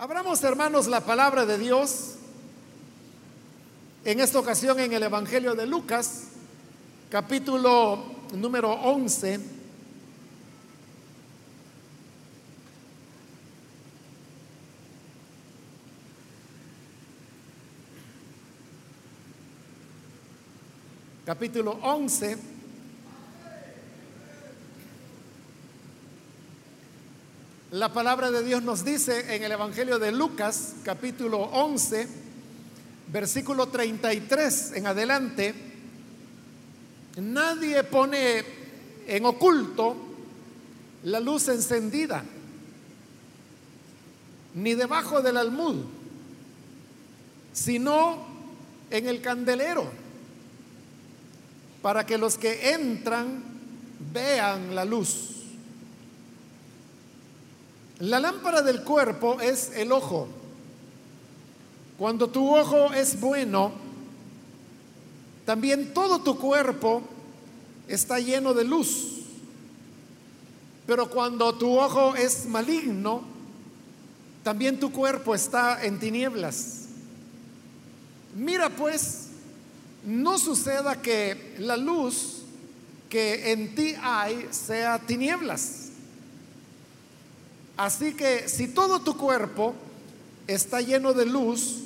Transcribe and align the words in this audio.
Abramos, 0.00 0.44
hermanos, 0.44 0.86
la 0.86 1.00
palabra 1.00 1.44
de 1.44 1.58
Dios 1.58 2.14
en 4.04 4.20
esta 4.20 4.38
ocasión 4.38 4.78
en 4.78 4.92
el 4.92 5.02
Evangelio 5.02 5.56
de 5.56 5.66
Lucas, 5.66 6.28
capítulo 7.10 8.04
número 8.32 8.70
11. 8.70 9.40
Capítulo 21.26 21.72
11. 21.82 22.57
La 27.72 27.92
palabra 27.92 28.30
de 28.30 28.42
Dios 28.42 28.62
nos 28.62 28.82
dice 28.82 29.36
en 29.36 29.42
el 29.42 29.52
Evangelio 29.52 29.98
de 29.98 30.10
Lucas, 30.10 30.76
capítulo 30.84 31.38
11, 31.38 32.08
versículo 33.12 33.66
33 33.66 34.72
en 34.72 34.86
adelante, 34.86 35.54
nadie 37.16 37.84
pone 37.84 38.42
en 39.06 39.26
oculto 39.26 39.94
la 41.02 41.20
luz 41.20 41.48
encendida, 41.48 42.24
ni 44.54 44.72
debajo 44.72 45.20
del 45.20 45.36
almud, 45.36 45.84
sino 47.52 48.28
en 48.90 49.08
el 49.08 49.20
candelero, 49.20 49.90
para 51.82 52.06
que 52.06 52.16
los 52.16 52.38
que 52.38 52.70
entran 52.72 53.42
vean 54.10 54.74
la 54.74 54.86
luz. 54.86 55.37
La 58.00 58.20
lámpara 58.20 58.62
del 58.62 58.82
cuerpo 58.84 59.40
es 59.40 59.72
el 59.74 59.90
ojo. 59.90 60.28
Cuando 61.98 62.28
tu 62.28 62.56
ojo 62.56 62.92
es 62.92 63.18
bueno, 63.18 63.72
también 65.44 65.92
todo 65.92 66.20
tu 66.20 66.38
cuerpo 66.38 67.02
está 67.88 68.20
lleno 68.20 68.54
de 68.54 68.64
luz. 68.64 69.22
Pero 70.86 71.10
cuando 71.10 71.54
tu 71.54 71.76
ojo 71.78 72.14
es 72.14 72.46
maligno, 72.46 73.22
también 74.44 74.78
tu 74.78 74.92
cuerpo 74.92 75.34
está 75.34 75.84
en 75.84 75.98
tinieblas. 75.98 76.84
Mira 78.36 78.70
pues, 78.70 79.28
no 80.04 80.38
suceda 80.38 81.02
que 81.02 81.56
la 81.58 81.76
luz 81.76 82.42
que 83.08 83.52
en 83.52 83.74
ti 83.74 83.94
hay 84.00 84.48
sea 84.50 84.98
tinieblas. 84.98 85.77
Así 87.78 88.12
que 88.14 88.48
si 88.48 88.66
todo 88.66 88.98
tu 89.00 89.16
cuerpo 89.16 89.72
está 90.48 90.80
lleno 90.80 91.14
de 91.14 91.24
luz, 91.24 91.76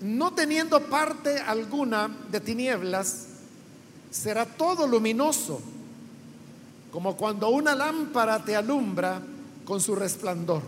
no 0.00 0.32
teniendo 0.32 0.80
parte 0.86 1.38
alguna 1.38 2.10
de 2.32 2.40
tinieblas, 2.40 3.26
será 4.10 4.44
todo 4.44 4.88
luminoso, 4.88 5.60
como 6.90 7.16
cuando 7.16 7.50
una 7.50 7.76
lámpara 7.76 8.44
te 8.44 8.56
alumbra 8.56 9.22
con 9.64 9.80
su 9.80 9.94
resplandor. 9.94 10.62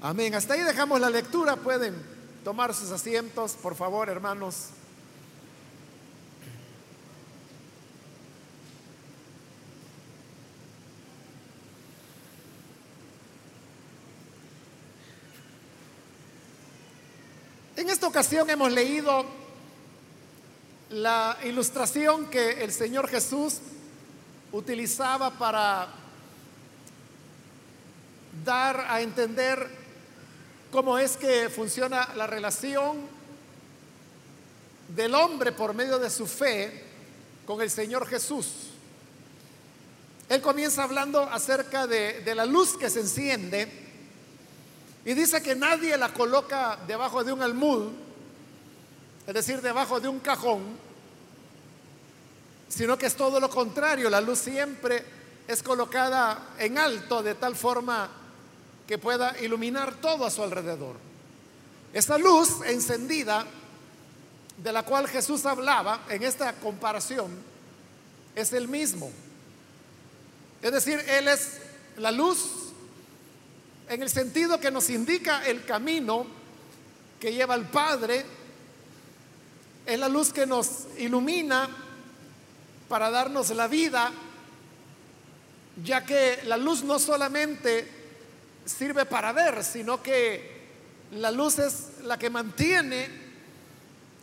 Amén. 0.00 0.34
Hasta 0.34 0.54
ahí 0.54 0.62
dejamos 0.62 0.98
la 0.98 1.10
lectura. 1.10 1.56
Pueden 1.56 1.94
tomar 2.42 2.72
sus 2.72 2.90
asientos, 2.90 3.52
por 3.52 3.74
favor, 3.74 4.08
hermanos. 4.08 4.68
En 17.88 17.92
esta 17.92 18.06
ocasión 18.06 18.50
hemos 18.50 18.70
leído 18.70 19.24
la 20.90 21.38
ilustración 21.44 22.26
que 22.26 22.62
el 22.62 22.70
Señor 22.70 23.08
Jesús 23.08 23.60
utilizaba 24.52 25.30
para 25.30 25.88
dar 28.44 28.78
a 28.90 29.00
entender 29.00 29.70
cómo 30.70 30.98
es 30.98 31.16
que 31.16 31.48
funciona 31.48 32.10
la 32.14 32.26
relación 32.26 32.98
del 34.94 35.14
hombre 35.14 35.52
por 35.52 35.72
medio 35.72 35.98
de 35.98 36.10
su 36.10 36.26
fe 36.26 36.84
con 37.46 37.62
el 37.62 37.70
Señor 37.70 38.06
Jesús. 38.06 38.48
Él 40.28 40.42
comienza 40.42 40.82
hablando 40.82 41.22
acerca 41.22 41.86
de, 41.86 42.34
la 42.34 42.44
luz 42.44 42.76
que 42.76 42.90
se 42.90 43.00
enciende 43.00 43.87
y 45.04 45.14
dice 45.14 45.42
que 45.42 45.54
nadie 45.54 45.96
la 45.96 46.12
coloca 46.12 46.78
debajo 46.86 47.24
de 47.24 47.32
un 47.32 47.42
almud, 47.42 47.88
es 49.26 49.34
decir, 49.34 49.60
debajo 49.60 50.00
de 50.00 50.08
un 50.08 50.20
cajón, 50.20 50.62
sino 52.68 52.98
que 52.98 53.06
es 53.06 53.14
todo 53.14 53.40
lo 53.40 53.48
contrario, 53.48 54.10
la 54.10 54.20
luz 54.20 54.38
siempre 54.38 55.04
es 55.46 55.62
colocada 55.62 56.54
en 56.58 56.78
alto 56.78 57.22
de 57.22 57.34
tal 57.34 57.56
forma 57.56 58.08
que 58.86 58.98
pueda 58.98 59.38
iluminar 59.40 59.94
todo 59.96 60.24
a 60.24 60.30
su 60.30 60.42
alrededor. 60.42 60.96
Esa 61.92 62.18
luz 62.18 62.60
encendida 62.66 63.46
de 64.62 64.72
la 64.72 64.82
cual 64.82 65.08
Jesús 65.08 65.46
hablaba 65.46 66.00
en 66.08 66.22
esta 66.22 66.52
comparación 66.54 67.30
es 68.34 68.52
el 68.52 68.68
mismo. 68.68 69.10
Es 70.60 70.72
decir, 70.72 70.98
Él 71.08 71.28
es 71.28 71.58
la 71.96 72.10
luz 72.10 72.67
en 73.88 74.02
el 74.02 74.10
sentido 74.10 74.60
que 74.60 74.70
nos 74.70 74.90
indica 74.90 75.46
el 75.46 75.64
camino 75.64 76.26
que 77.18 77.32
lleva 77.32 77.54
al 77.54 77.68
Padre, 77.68 78.24
es 79.86 79.98
la 79.98 80.08
luz 80.08 80.32
que 80.32 80.46
nos 80.46 80.86
ilumina 80.98 81.68
para 82.88 83.10
darnos 83.10 83.50
la 83.50 83.66
vida, 83.66 84.12
ya 85.82 86.04
que 86.04 86.40
la 86.44 86.56
luz 86.56 86.82
no 86.82 86.98
solamente 86.98 87.88
sirve 88.66 89.06
para 89.06 89.32
ver, 89.32 89.64
sino 89.64 90.02
que 90.02 90.58
la 91.12 91.30
luz 91.30 91.58
es 91.58 92.02
la 92.02 92.18
que 92.18 92.28
mantiene 92.28 93.08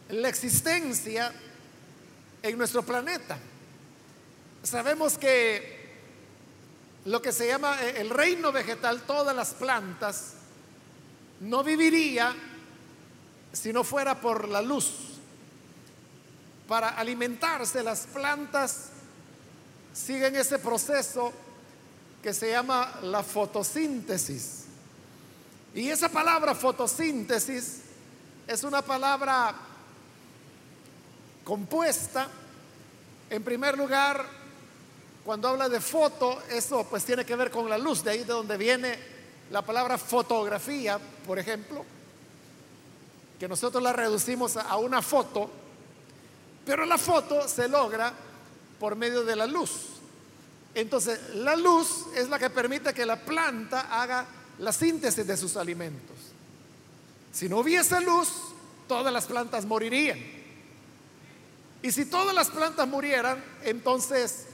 la 0.09 0.29
existencia 0.29 1.31
en 2.43 2.57
nuestro 2.57 2.83
planeta. 2.83 3.37
Sabemos 4.61 5.17
que 5.17 5.74
lo 7.05 7.21
que 7.21 7.31
se 7.31 7.47
llama 7.47 7.81
eh, 7.81 8.01
el 8.01 8.09
reino 8.09 8.51
vegetal, 8.51 9.01
todas 9.03 9.35
las 9.35 9.53
plantas, 9.53 10.33
no 11.41 11.63
viviría 11.63 12.35
si 13.53 13.71
no 13.71 13.83
fuera 13.83 14.19
por 14.19 14.49
la 14.49 14.61
luz. 14.61 14.91
Para 16.67 16.89
alimentarse 16.89 17.83
las 17.83 18.07
plantas 18.07 18.89
siguen 19.93 20.35
ese 20.35 20.59
proceso 20.59 21.31
que 22.21 22.33
se 22.33 22.49
llama 22.49 22.99
la 23.03 23.21
fotosíntesis. 23.21 24.65
Y 25.75 25.89
esa 25.89 26.09
palabra 26.09 26.55
fotosíntesis 26.55 27.81
es 28.47 28.63
una 28.63 28.81
palabra 28.81 29.53
compuesta, 31.43 32.27
en 33.29 33.43
primer 33.43 33.77
lugar, 33.77 34.25
cuando 35.25 35.47
habla 35.47 35.67
de 35.67 35.81
foto, 35.81 36.39
eso 36.51 36.85
pues 36.87 37.03
tiene 37.03 37.25
que 37.25 37.35
ver 37.35 37.49
con 37.49 37.67
la 37.67 37.79
luz, 37.79 38.03
de 38.03 38.11
ahí 38.11 38.19
de 38.19 38.25
donde 38.25 38.57
viene 38.57 38.95
la 39.49 39.63
palabra 39.63 39.97
fotografía, 39.97 40.99
por 41.25 41.39
ejemplo, 41.39 41.83
que 43.39 43.47
nosotros 43.47 43.81
la 43.81 43.91
reducimos 43.91 44.55
a 44.55 44.77
una 44.77 45.01
foto, 45.01 45.49
pero 46.63 46.85
la 46.85 46.99
foto 46.99 47.47
se 47.47 47.67
logra 47.67 48.13
por 48.79 48.95
medio 48.95 49.23
de 49.23 49.35
la 49.35 49.47
luz. 49.47 49.71
Entonces, 50.75 51.19
la 51.33 51.55
luz 51.55 52.05
es 52.15 52.29
la 52.29 52.37
que 52.37 52.51
permite 52.51 52.93
que 52.93 53.05
la 53.05 53.19
planta 53.19 53.87
haga 53.99 54.27
la 54.59 54.71
síntesis 54.71 55.25
de 55.25 55.37
sus 55.37 55.57
alimentos. 55.57 56.17
Si 57.31 57.49
no 57.49 57.59
hubiese 57.59 57.99
luz, 58.01 58.29
todas 58.87 59.11
las 59.11 59.25
plantas 59.25 59.65
morirían. 59.65 60.19
Y 61.81 61.91
si 61.91 62.05
todas 62.05 62.35
las 62.35 62.49
plantas 62.49 62.87
murieran, 62.87 63.43
entonces 63.63 64.45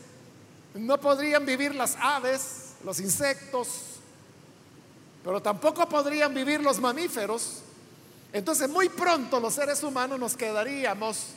no 0.73 0.99
podrían 0.99 1.45
vivir 1.45 1.75
las 1.75 1.95
aves, 1.99 2.73
los 2.83 2.99
insectos, 2.99 3.67
pero 5.23 5.41
tampoco 5.41 5.87
podrían 5.87 6.33
vivir 6.33 6.61
los 6.61 6.79
mamíferos. 6.79 7.61
Entonces 8.33 8.69
muy 8.69 8.89
pronto 8.89 9.39
los 9.39 9.53
seres 9.53 9.83
humanos 9.83 10.19
nos 10.19 10.37
quedaríamos 10.37 11.27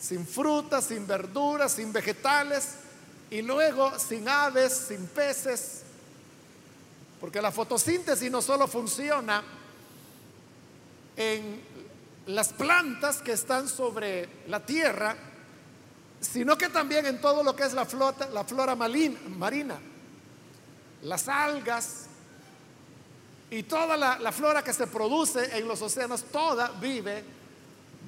sin 0.00 0.26
frutas, 0.26 0.84
sin 0.84 1.06
verduras, 1.06 1.72
sin 1.72 1.92
vegetales 1.92 2.74
y 3.30 3.42
luego 3.42 3.98
sin 3.98 4.28
aves, 4.28 4.86
sin 4.88 5.06
peces. 5.06 5.82
Porque 7.20 7.40
la 7.40 7.52
fotosíntesis 7.52 8.30
no 8.30 8.42
solo 8.42 8.66
funciona 8.66 9.42
en 11.16 11.60
las 12.26 12.52
plantas 12.52 13.18
que 13.22 13.32
están 13.32 13.68
sobre 13.68 14.28
la 14.48 14.64
tierra, 14.64 15.16
sino 16.20 16.56
que 16.58 16.68
también 16.68 17.06
en 17.06 17.20
todo 17.20 17.42
lo 17.42 17.56
que 17.56 17.64
es 17.64 17.72
la 17.72 17.86
flora, 17.86 18.28
la 18.32 18.44
flora 18.44 18.74
marina. 18.74 19.78
las 21.02 21.28
algas 21.28 22.06
y 23.50 23.62
toda 23.62 23.96
la, 23.96 24.18
la 24.18 24.32
flora 24.32 24.62
que 24.62 24.72
se 24.72 24.86
produce 24.86 25.56
en 25.56 25.66
los 25.66 25.80
océanos, 25.82 26.24
toda 26.24 26.68
vive 26.80 27.24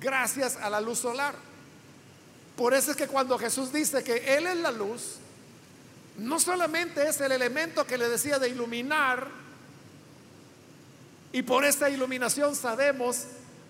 gracias 0.00 0.56
a 0.56 0.68
la 0.70 0.80
luz 0.80 0.98
solar. 0.98 1.34
Por 2.56 2.74
eso 2.74 2.90
es 2.90 2.96
que 2.96 3.08
cuando 3.08 3.38
Jesús 3.38 3.72
dice 3.72 4.04
que 4.04 4.36
Él 4.36 4.46
es 4.46 4.56
la 4.56 4.70
luz, 4.70 5.16
no 6.18 6.38
solamente 6.38 7.08
es 7.08 7.20
el 7.22 7.32
elemento 7.32 7.86
que 7.86 7.96
le 7.96 8.08
decía 8.08 8.38
de 8.38 8.50
iluminar, 8.50 9.26
y 11.32 11.42
por 11.42 11.64
esta 11.64 11.88
iluminación 11.88 12.54
sabemos 12.54 13.24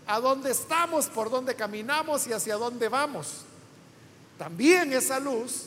a 0.07 0.19
dónde 0.19 0.51
estamos, 0.51 1.07
por 1.07 1.31
dónde 1.31 1.55
caminamos 1.55 2.27
y 2.27 2.33
hacia 2.33 2.57
dónde 2.57 2.89
vamos. 2.89 3.45
También 4.39 4.93
esa 4.93 5.21
luz 5.21 5.67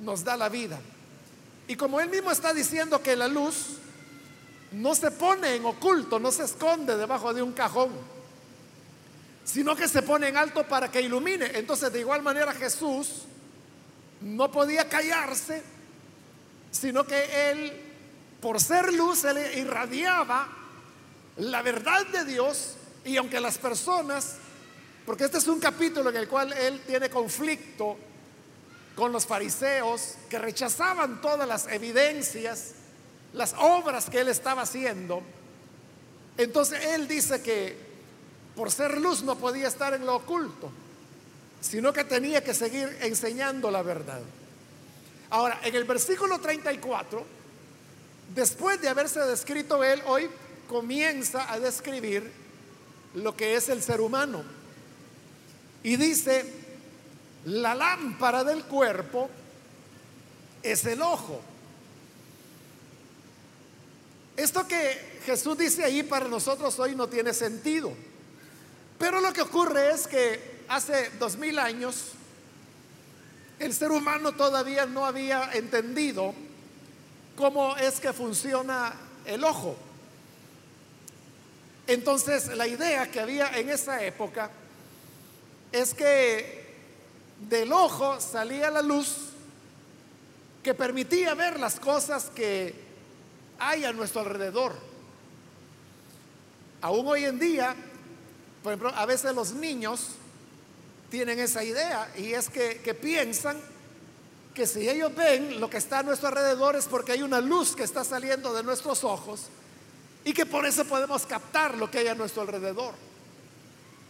nos 0.00 0.24
da 0.24 0.36
la 0.36 0.48
vida. 0.48 0.78
Y 1.68 1.76
como 1.76 2.00
él 2.00 2.08
mismo 2.10 2.30
está 2.30 2.52
diciendo 2.52 3.02
que 3.02 3.16
la 3.16 3.28
luz 3.28 3.78
no 4.72 4.94
se 4.94 5.10
pone 5.10 5.54
en 5.54 5.64
oculto, 5.64 6.18
no 6.18 6.32
se 6.32 6.44
esconde 6.44 6.96
debajo 6.96 7.32
de 7.32 7.42
un 7.42 7.52
cajón, 7.52 7.90
sino 9.44 9.76
que 9.76 9.88
se 9.88 10.02
pone 10.02 10.28
en 10.28 10.36
alto 10.36 10.66
para 10.66 10.90
que 10.90 11.00
ilumine. 11.00 11.50
Entonces, 11.54 11.92
de 11.92 12.00
igual 12.00 12.22
manera 12.22 12.52
Jesús 12.52 13.22
no 14.20 14.50
podía 14.50 14.88
callarse, 14.88 15.62
sino 16.70 17.04
que 17.04 17.50
él, 17.50 17.72
por 18.40 18.60
ser 18.60 18.92
luz, 18.92 19.24
él 19.24 19.38
irradiaba 19.56 20.48
la 21.36 21.62
verdad 21.62 22.06
de 22.06 22.24
Dios 22.24 22.74
y 23.04 23.16
aunque 23.16 23.40
las 23.40 23.58
personas, 23.58 24.36
porque 25.06 25.24
este 25.24 25.38
es 25.38 25.48
un 25.48 25.58
capítulo 25.58 26.10
en 26.10 26.16
el 26.16 26.28
cual 26.28 26.52
él 26.52 26.80
tiene 26.86 27.10
conflicto 27.10 27.96
con 28.94 29.12
los 29.12 29.26
fariseos 29.26 30.16
que 30.28 30.38
rechazaban 30.38 31.20
todas 31.20 31.48
las 31.48 31.66
evidencias, 31.66 32.72
las 33.32 33.54
obras 33.58 34.10
que 34.10 34.20
él 34.20 34.28
estaba 34.28 34.62
haciendo, 34.62 35.22
entonces 36.36 36.84
él 36.86 37.08
dice 37.08 37.42
que 37.42 37.76
por 38.54 38.70
ser 38.70 39.00
luz 39.00 39.22
no 39.22 39.36
podía 39.36 39.68
estar 39.68 39.94
en 39.94 40.06
lo 40.06 40.16
oculto, 40.16 40.70
sino 41.60 41.92
que 41.92 42.04
tenía 42.04 42.44
que 42.44 42.54
seguir 42.54 42.98
enseñando 43.00 43.70
la 43.70 43.82
verdad. 43.82 44.20
Ahora, 45.30 45.60
en 45.64 45.74
el 45.74 45.84
versículo 45.84 46.38
34, 46.38 47.24
después 48.34 48.80
de 48.80 48.88
haberse 48.88 49.20
descrito 49.20 49.82
él, 49.82 50.02
hoy 50.06 50.28
comienza 50.68 51.50
a 51.50 51.58
describir 51.58 52.30
lo 53.14 53.34
que 53.36 53.56
es 53.56 53.68
el 53.68 53.82
ser 53.82 54.00
humano. 54.00 54.42
Y 55.82 55.96
dice, 55.96 56.44
la 57.44 57.74
lámpara 57.74 58.44
del 58.44 58.64
cuerpo 58.64 59.28
es 60.62 60.84
el 60.86 61.02
ojo. 61.02 61.40
Esto 64.36 64.66
que 64.66 65.20
Jesús 65.26 65.58
dice 65.58 65.84
ahí 65.84 66.02
para 66.02 66.28
nosotros 66.28 66.78
hoy 66.78 66.94
no 66.94 67.08
tiene 67.08 67.34
sentido. 67.34 67.92
Pero 68.98 69.20
lo 69.20 69.32
que 69.32 69.42
ocurre 69.42 69.90
es 69.92 70.06
que 70.06 70.62
hace 70.68 71.10
dos 71.18 71.36
mil 71.36 71.58
años 71.58 72.12
el 73.58 73.72
ser 73.72 73.90
humano 73.90 74.32
todavía 74.32 74.86
no 74.86 75.04
había 75.04 75.52
entendido 75.52 76.34
cómo 77.36 77.76
es 77.76 78.00
que 78.00 78.12
funciona 78.12 78.94
el 79.24 79.44
ojo. 79.44 79.76
Entonces 81.86 82.48
la 82.56 82.66
idea 82.66 83.10
que 83.10 83.20
había 83.20 83.56
en 83.58 83.70
esa 83.70 84.02
época 84.04 84.50
es 85.72 85.94
que 85.94 86.62
del 87.48 87.72
ojo 87.72 88.20
salía 88.20 88.70
la 88.70 88.82
luz 88.82 89.16
que 90.62 90.74
permitía 90.74 91.34
ver 91.34 91.58
las 91.58 91.80
cosas 91.80 92.30
que 92.34 92.74
hay 93.58 93.84
a 93.84 93.92
nuestro 93.92 94.20
alrededor. 94.20 94.74
Aún 96.82 97.06
hoy 97.08 97.24
en 97.24 97.38
día, 97.38 97.74
por 98.62 98.72
ejemplo, 98.72 98.92
a 98.94 99.06
veces 99.06 99.34
los 99.34 99.52
niños 99.52 100.08
tienen 101.10 101.38
esa 101.40 101.64
idea 101.64 102.12
y 102.16 102.32
es 102.32 102.48
que, 102.48 102.80
que 102.80 102.94
piensan 102.94 103.60
que 104.54 104.66
si 104.66 104.88
ellos 104.88 105.14
ven 105.14 105.60
lo 105.60 105.70
que 105.70 105.78
está 105.78 106.00
a 106.00 106.02
nuestro 106.02 106.28
alrededor 106.28 106.76
es 106.76 106.86
porque 106.86 107.12
hay 107.12 107.22
una 107.22 107.40
luz 107.40 107.74
que 107.74 107.82
está 107.82 108.04
saliendo 108.04 108.52
de 108.52 108.62
nuestros 108.62 109.02
ojos 109.04 109.46
y 110.24 110.32
que 110.32 110.46
por 110.46 110.66
eso 110.66 110.84
podemos 110.84 111.26
captar 111.26 111.76
lo 111.76 111.90
que 111.90 111.98
hay 111.98 112.08
a 112.08 112.14
nuestro 112.14 112.42
alrededor. 112.42 112.94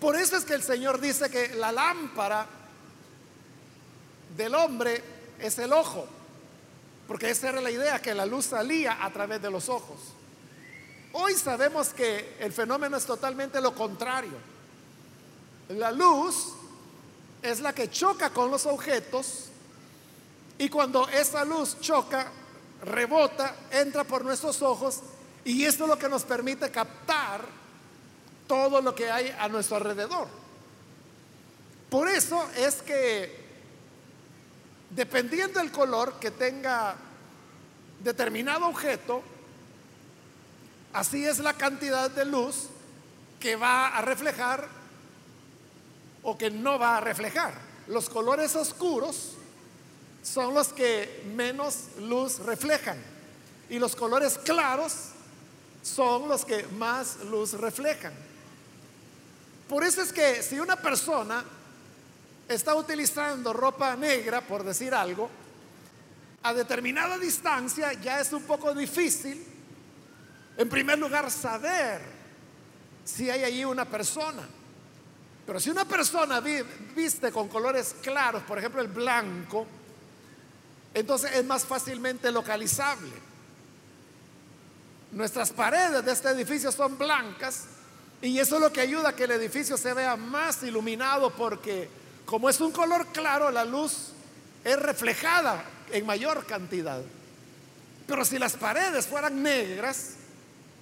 Por 0.02 0.16
eso 0.16 0.36
es 0.36 0.44
que 0.44 0.54
el 0.54 0.64
Señor 0.64 1.00
dice 1.00 1.30
que 1.30 1.54
la 1.54 1.70
lámpara 1.70 2.44
del 4.36 4.52
hombre 4.56 5.00
es 5.38 5.56
el 5.60 5.72
ojo, 5.72 6.08
porque 7.06 7.30
esa 7.30 7.50
era 7.50 7.60
la 7.60 7.70
idea, 7.70 8.02
que 8.02 8.12
la 8.12 8.26
luz 8.26 8.46
salía 8.46 8.98
a 9.00 9.12
través 9.12 9.40
de 9.40 9.48
los 9.48 9.68
ojos. 9.68 10.00
Hoy 11.12 11.34
sabemos 11.34 11.90
que 11.90 12.34
el 12.40 12.52
fenómeno 12.52 12.96
es 12.96 13.06
totalmente 13.06 13.60
lo 13.60 13.76
contrario. 13.76 14.32
La 15.68 15.92
luz 15.92 16.48
es 17.40 17.60
la 17.60 17.72
que 17.72 17.88
choca 17.88 18.30
con 18.30 18.50
los 18.50 18.66
objetos 18.66 19.50
y 20.58 20.68
cuando 20.68 21.06
esa 21.10 21.44
luz 21.44 21.78
choca, 21.78 22.26
rebota, 22.82 23.54
entra 23.70 24.02
por 24.02 24.24
nuestros 24.24 24.62
ojos 24.62 24.98
y 25.44 25.62
esto 25.64 25.84
es 25.84 25.90
lo 25.90 25.96
que 25.96 26.08
nos 26.08 26.24
permite 26.24 26.72
captar 26.72 27.62
todo 28.52 28.82
lo 28.82 28.94
que 28.94 29.10
hay 29.10 29.34
a 29.38 29.48
nuestro 29.48 29.78
alrededor. 29.78 30.28
Por 31.88 32.06
eso 32.06 32.46
es 32.54 32.82
que 32.82 33.34
dependiendo 34.90 35.58
del 35.58 35.72
color 35.72 36.18
que 36.20 36.30
tenga 36.30 36.94
determinado 38.04 38.66
objeto, 38.66 39.22
así 40.92 41.24
es 41.24 41.38
la 41.38 41.54
cantidad 41.54 42.10
de 42.10 42.26
luz 42.26 42.68
que 43.40 43.56
va 43.56 43.96
a 43.96 44.02
reflejar 44.02 44.68
o 46.22 46.36
que 46.36 46.50
no 46.50 46.78
va 46.78 46.98
a 46.98 47.00
reflejar. 47.00 47.54
Los 47.86 48.10
colores 48.10 48.54
oscuros 48.54 49.30
son 50.22 50.52
los 50.52 50.74
que 50.74 51.22
menos 51.34 51.86
luz 52.00 52.40
reflejan 52.40 52.98
y 53.70 53.78
los 53.78 53.96
colores 53.96 54.36
claros 54.36 54.92
son 55.82 56.28
los 56.28 56.44
que 56.44 56.66
más 56.76 57.16
luz 57.30 57.54
reflejan. 57.54 58.12
Por 59.72 59.84
eso 59.84 60.02
es 60.02 60.12
que 60.12 60.42
si 60.42 60.60
una 60.60 60.76
persona 60.76 61.42
está 62.46 62.74
utilizando 62.74 63.54
ropa 63.54 63.96
negra, 63.96 64.42
por 64.42 64.64
decir 64.64 64.94
algo, 64.94 65.30
a 66.42 66.52
determinada 66.52 67.16
distancia 67.16 67.94
ya 67.94 68.20
es 68.20 68.34
un 68.34 68.42
poco 68.42 68.74
difícil, 68.74 69.42
en 70.58 70.68
primer 70.68 70.98
lugar, 70.98 71.30
saber 71.30 72.02
si 73.02 73.30
hay 73.30 73.44
allí 73.44 73.64
una 73.64 73.86
persona. 73.86 74.46
Pero 75.46 75.58
si 75.58 75.70
una 75.70 75.86
persona 75.86 76.40
viste 76.94 77.32
con 77.32 77.48
colores 77.48 77.96
claros, 78.02 78.42
por 78.42 78.58
ejemplo 78.58 78.82
el 78.82 78.88
blanco, 78.88 79.66
entonces 80.92 81.32
es 81.34 81.46
más 81.46 81.64
fácilmente 81.64 82.30
localizable. 82.30 83.14
Nuestras 85.12 85.50
paredes 85.50 86.04
de 86.04 86.12
este 86.12 86.28
edificio 86.28 86.70
son 86.70 86.98
blancas 86.98 87.68
y 88.22 88.38
eso 88.38 88.54
es 88.54 88.60
lo 88.62 88.72
que 88.72 88.80
ayuda 88.80 89.10
a 89.10 89.16
que 89.16 89.24
el 89.24 89.32
edificio 89.32 89.76
se 89.76 89.92
vea 89.92 90.16
más 90.16 90.62
iluminado 90.62 91.30
porque 91.30 91.88
como 92.24 92.48
es 92.48 92.60
un 92.60 92.70
color 92.70 93.08
claro, 93.08 93.50
la 93.50 93.64
luz 93.64 94.12
es 94.64 94.78
reflejada 94.78 95.64
en 95.90 96.06
mayor 96.06 96.46
cantidad. 96.46 97.02
Pero 98.06 98.24
si 98.24 98.38
las 98.38 98.54
paredes 98.54 99.06
fueran 99.06 99.42
negras, 99.42 100.14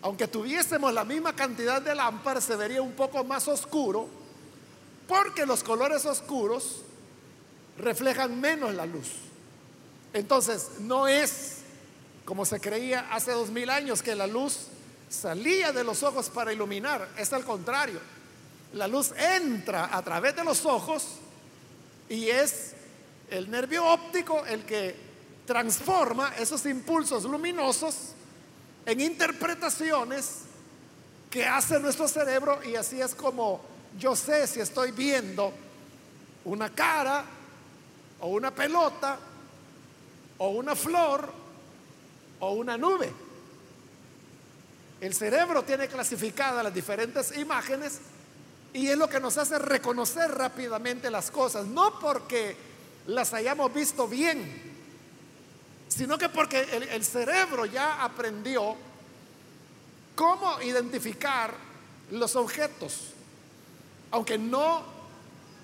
aunque 0.03 0.29
tuviésemos 0.29 0.93
la 0.93 1.05
misma 1.05 1.35
cantidad 1.35 1.81
de 1.81 1.95
lámparas, 1.95 2.45
se 2.45 2.57
vería 2.57 2.83
un 2.83 2.93
poco 2.93 3.25
más 3.25 3.49
oscuro 3.49 4.07
porque 5.09 5.47
los 5.47 5.63
colores 5.63 6.05
oscuros 6.05 6.83
reflejan 7.79 8.39
menos 8.39 8.75
la 8.75 8.85
luz. 8.85 9.09
Entonces, 10.13 10.69
no 10.81 11.09
es 11.09 11.57
como 12.25 12.45
se 12.45 12.61
creía 12.61 13.09
hace 13.11 13.33
dos 13.33 13.51
mil 13.51 13.71
años 13.71 14.03
que 14.03 14.15
la 14.15 14.27
luz 14.27 14.67
salía 15.11 15.73
de 15.73 15.85
los 15.85 16.03
ojos 16.03 16.31
para 16.31 16.53
iluminar. 16.53 17.09
Es 17.19 17.33
al 17.33 17.45
contrario. 17.45 18.01
La 18.75 18.87
luz 18.87 19.13
entra 19.19 19.95
a 19.95 20.03
través 20.03 20.37
de 20.37 20.45
los 20.45 20.65
ojos 20.65 21.17
y 22.09 22.29
es 22.29 22.73
el 23.29 23.51
nervio 23.51 23.85
óptico 23.85 24.47
el 24.47 24.65
que 24.65 24.95
transforma 25.45 26.33
esos 26.39 26.65
impulsos 26.67 27.25
luminosos 27.25 28.15
en 28.87 29.01
interpretaciones 29.01 30.43
que 31.29 31.45
hace 31.45 31.79
nuestro 31.81 32.07
cerebro 32.07 32.61
y 32.65 32.77
así 32.77 33.01
es 33.01 33.15
como 33.15 33.61
yo 33.99 34.15
sé 34.15 34.47
si 34.47 34.61
estoy 34.61 34.93
viendo 34.93 35.53
una 36.45 36.71
cara 36.71 37.25
o 38.21 38.29
una 38.29 38.53
pelota 38.53 39.19
o 40.39 40.51
una 40.51 40.77
flor 40.77 41.33
o 42.39 42.53
una 42.53 42.79
nube. 42.79 43.13
El 45.01 45.15
cerebro 45.15 45.63
tiene 45.63 45.89
clasificadas 45.89 46.63
las 46.63 46.75
diferentes 46.75 47.37
imágenes 47.39 48.01
y 48.73 48.89
es 48.89 48.99
lo 48.99 49.09
que 49.09 49.19
nos 49.19 49.39
hace 49.39 49.59
reconocer 49.59 50.31
rápidamente 50.31 51.11
las 51.11 51.31
cosas, 51.31 51.67
no 51.67 51.99
porque 51.99 52.57
las 53.07 53.33
hayamos 53.33 53.73
visto 53.73 54.07
bien, 54.07 54.71
sino 55.89 56.19
que 56.19 56.29
porque 56.29 56.61
el, 56.73 56.83
el 56.85 57.05
cerebro 57.05 57.65
ya 57.65 58.05
aprendió 58.05 58.77
cómo 60.15 60.61
identificar 60.61 61.55
los 62.11 62.37
objetos, 62.37 63.15
aunque 64.11 64.37
no 64.37 64.85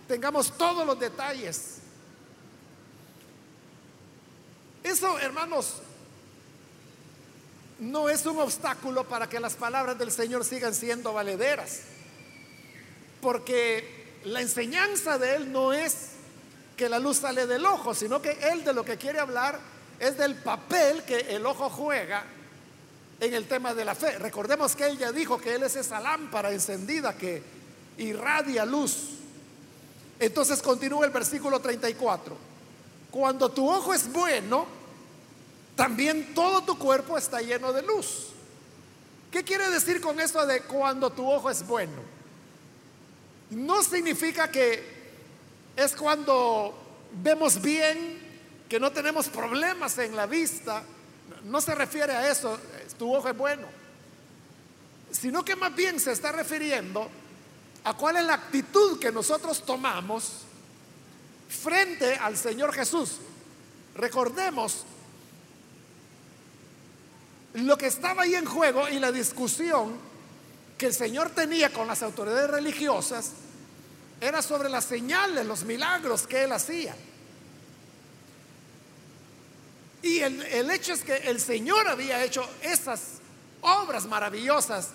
tengamos 0.09 0.57
todos 0.57 0.87
los 0.87 0.99
detalles. 0.99 1.79
Eso, 4.83 5.19
hermanos, 5.19 5.83
no 7.79 8.09
es 8.09 8.25
un 8.27 8.39
obstáculo 8.39 9.05
para 9.05 9.29
que 9.29 9.41
las 9.41 9.55
palabras 9.55 9.99
del 9.99 10.11
Señor 10.11 10.45
sigan 10.45 10.75
siendo 10.75 11.13
valederas. 11.13 11.81
Porque 13.21 14.21
la 14.25 14.41
enseñanza 14.41 15.19
de 15.19 15.37
Él 15.37 15.53
no 15.53 15.73
es 15.73 16.11
que 16.77 16.89
la 16.89 16.99
luz 16.99 17.19
sale 17.19 17.47
del 17.47 17.65
ojo, 17.65 17.95
sino 17.95 18.21
que 18.21 18.33
Él 18.53 18.65
de 18.65 18.73
lo 18.73 18.85
que 18.85 18.97
quiere 18.97 19.19
hablar 19.19 19.59
es 19.99 20.17
del 20.17 20.35
papel 20.37 21.03
que 21.05 21.19
el 21.35 21.45
ojo 21.47 21.71
juega 21.71 22.25
en 23.21 23.35
el 23.35 23.47
tema 23.47 23.75
de 23.75 23.85
la 23.85 23.95
fe. 23.95 24.19
Recordemos 24.19 24.77
que 24.77 24.87
Él 24.87 24.99
ya 24.99 25.13
dijo 25.13 25.39
que 25.39 25.55
Él 25.55 25.63
es 25.63 25.77
esa 25.77 26.01
lámpara 26.01 26.53
encendida 26.53 27.17
que 27.17 27.43
irradia 27.99 28.65
luz. 28.65 29.11
Entonces 30.19 30.63
continúa 30.63 31.07
el 31.07 31.13
versículo 31.13 31.61
34. 31.61 32.37
Cuando 33.11 33.51
tu 33.51 33.69
ojo 33.69 33.95
es 33.95 34.11
bueno, 34.13 34.67
también 35.77 36.35
todo 36.35 36.63
tu 36.63 36.79
cuerpo 36.79 37.19
está 37.19 37.41
lleno 37.43 37.73
de 37.73 37.83
luz. 37.83 38.29
¿Qué 39.31 39.45
quiere 39.45 39.69
decir 39.69 40.01
con 40.01 40.19
esto 40.19 40.45
de 40.47 40.63
cuando 40.63 41.11
tu 41.11 41.31
ojo 41.31 41.51
es 41.51 41.67
bueno? 41.67 42.03
No 43.51 43.83
significa 43.83 44.51
que 44.51 44.83
es 45.77 45.95
cuando 45.95 46.75
vemos 47.23 47.61
bien, 47.61 48.19
que 48.69 48.81
no 48.81 48.91
tenemos 48.91 49.29
problemas 49.29 49.99
en 49.99 50.17
la 50.17 50.25
vista. 50.27 50.83
No 51.45 51.61
se 51.61 51.75
refiere 51.75 52.13
a 52.15 52.31
eso, 52.31 52.59
tu 52.99 53.15
ojo 53.15 53.29
es 53.29 53.37
bueno. 53.37 53.67
Sino 55.13 55.45
que 55.45 55.55
más 55.55 55.75
bien 55.77 56.01
se 56.01 56.13
está 56.13 56.33
refiriendo 56.33 57.09
a 57.85 57.95
cuál 57.95 58.17
es 58.17 58.25
la 58.25 58.35
actitud 58.35 58.99
que 58.99 59.13
nosotros 59.13 59.65
tomamos 59.65 60.47
frente 61.49 62.15
al 62.17 62.37
Señor 62.39 62.73
Jesús. 62.73 63.19
Recordemos 63.95 64.85
lo 67.57 67.79
que 67.79 67.87
estaba 67.87 68.23
ahí 68.23 68.35
en 68.35 68.45
juego 68.45 68.89
y 68.89 68.99
la 68.99 69.11
discusión 69.11 69.97
que 70.77 70.87
el 70.87 70.95
Señor 70.95 71.31
tenía 71.31 71.73
con 71.73 71.87
las 71.87 72.03
autoridades 72.03 72.51
religiosas 72.51 73.33
era 74.21 74.43
sobre 74.43 74.69
las 74.69 74.85
señales, 74.85 75.47
los 75.47 75.65
milagros 75.65 76.27
que 76.27 76.45
él 76.45 76.53
hacía. 76.53 76.95
Y 80.03 80.19
el, 80.19 80.43
el, 80.43 80.71
hecho 80.71 80.93
es 80.93 81.03
que 81.03 81.17
el 81.17 81.41
Señor 81.41 81.89
había 81.89 82.23
hecho 82.23 82.47
esas 82.61 83.21
obras 83.63 84.05
maravillosas, 84.05 84.91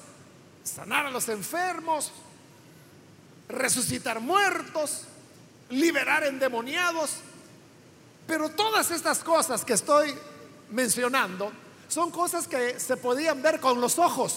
sanar 0.63 1.07
a 1.07 1.11
los 1.11 1.29
enfermos, 1.29 2.11
resucitar 3.49 4.19
muertos, 4.19 5.01
liberar 5.71 6.23
endemoniados, 6.25 7.15
pero 8.27 8.49
todas 8.49 8.91
estas 8.91 9.19
cosas 9.19 9.65
que 9.65 9.73
estoy 9.73 10.13
mencionando 10.69 11.51
son 11.91 12.09
cosas 12.09 12.47
que 12.47 12.79
se 12.79 12.95
podían 12.95 13.41
ver 13.41 13.59
con 13.59 13.81
los 13.81 13.99
ojos. 13.99 14.33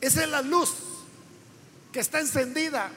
Esa 0.00 0.24
es 0.24 0.28
la 0.28 0.42
luz 0.42 0.74
que 1.92 2.00
está 2.00 2.18
encendida. 2.18 2.90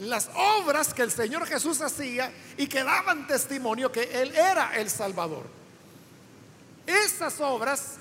Las 0.00 0.28
obras 0.34 0.92
que 0.92 1.02
el 1.02 1.12
Señor 1.12 1.46
Jesús 1.46 1.80
hacía 1.80 2.32
y 2.56 2.66
que 2.66 2.82
daban 2.82 3.28
testimonio 3.28 3.92
que 3.92 4.02
Él 4.20 4.34
era 4.34 4.76
el 4.76 4.90
Salvador. 4.90 5.44
Esas 6.86 7.40
obras 7.40 7.94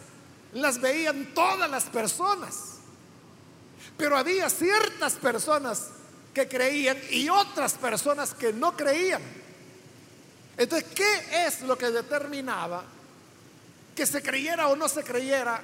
las 0.54 0.82
veían 0.82 1.36
todas 1.36 1.70
las 1.70 1.84
personas. 1.84 2.78
Pero 3.98 4.18
había 4.18 4.50
ciertas 4.50 5.14
personas 5.14 5.90
que 6.34 6.48
creían 6.48 6.98
y 7.12 7.30
otras 7.30 7.74
personas 7.74 8.34
que 8.34 8.52
no 8.52 8.76
creían. 8.76 9.22
Entonces, 10.58 10.90
¿qué 10.96 11.46
es 11.46 11.62
lo 11.62 11.78
que 11.78 11.92
determinaba 11.92 12.84
que 13.96 14.06
se 14.06 14.22
creyera 14.22 14.68
o 14.68 14.76
no 14.76 14.90
se 14.90 15.04
creyera 15.04 15.62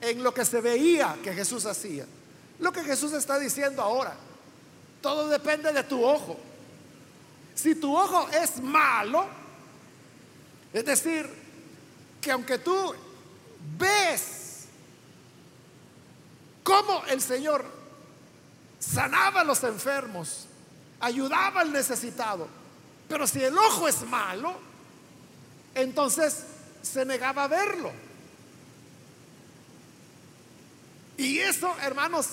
en 0.00 0.22
lo 0.22 0.32
que 0.32 0.44
se 0.44 0.60
veía 0.60 1.16
que 1.22 1.32
Jesús 1.32 1.66
hacía? 1.66 2.06
Lo 2.58 2.72
que 2.72 2.82
Jesús 2.82 3.12
está 3.12 3.38
diciendo 3.38 3.82
ahora. 3.82 4.14
Todo 5.02 5.28
depende 5.28 5.72
de 5.72 5.84
tu 5.84 6.02
ojo. 6.02 6.38
Si 7.54 7.74
tu 7.74 7.96
ojo 7.96 8.28
es 8.30 8.60
malo, 8.60 9.26
es 10.72 10.84
decir, 10.84 11.28
que 12.20 12.30
aunque 12.32 12.58
tú 12.58 12.94
ves 13.78 14.64
cómo 16.62 17.04
el 17.06 17.20
Señor 17.20 17.64
sanaba 18.78 19.42
a 19.42 19.44
los 19.44 19.62
enfermos, 19.64 20.46
ayudaba 21.00 21.60
al 21.60 21.72
necesitado, 21.72 22.48
pero 23.08 23.26
si 23.26 23.42
el 23.42 23.56
ojo 23.56 23.88
es 23.88 24.02
malo, 24.02 24.54
entonces 25.74 26.44
se 26.82 27.04
negaba 27.04 27.44
a 27.44 27.48
verlo. 27.48 27.92
Y 31.16 31.38
eso, 31.38 31.74
hermanos, 31.82 32.28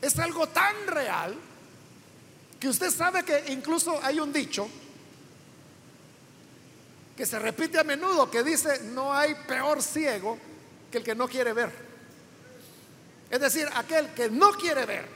es 0.00 0.18
algo 0.18 0.48
tan 0.48 0.86
real 0.86 1.34
que 2.60 2.68
usted 2.68 2.90
sabe 2.90 3.24
que 3.24 3.52
incluso 3.52 3.98
hay 4.02 4.20
un 4.20 4.32
dicho 4.32 4.68
que 7.16 7.26
se 7.26 7.38
repite 7.38 7.78
a 7.78 7.84
menudo 7.84 8.30
que 8.30 8.44
dice, 8.44 8.80
no 8.84 9.12
hay 9.12 9.34
peor 9.46 9.82
ciego 9.82 10.38
que 10.90 10.98
el 10.98 11.04
que 11.04 11.14
no 11.14 11.26
quiere 11.28 11.52
ver. 11.52 11.72
Es 13.30 13.40
decir, 13.40 13.68
aquel 13.74 14.08
que 14.14 14.30
no 14.30 14.52
quiere 14.52 14.86
ver. 14.86 15.06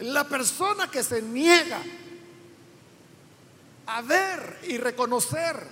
La 0.00 0.24
persona 0.24 0.90
que 0.90 1.04
se 1.04 1.22
niega 1.22 1.80
a 3.86 4.02
ver 4.02 4.60
y 4.64 4.78
reconocer 4.78 5.66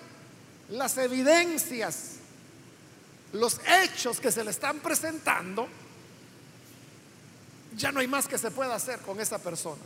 las 0.70 0.96
evidencias, 0.98 2.16
los 3.32 3.60
hechos 3.66 4.20
que 4.20 4.32
se 4.32 4.44
le 4.44 4.50
están 4.50 4.80
presentando, 4.80 5.68
ya 7.76 7.92
no 7.92 8.00
hay 8.00 8.08
más 8.08 8.26
que 8.26 8.38
se 8.38 8.50
pueda 8.50 8.74
hacer 8.74 9.00
con 9.00 9.20
esa 9.20 9.38
persona. 9.38 9.82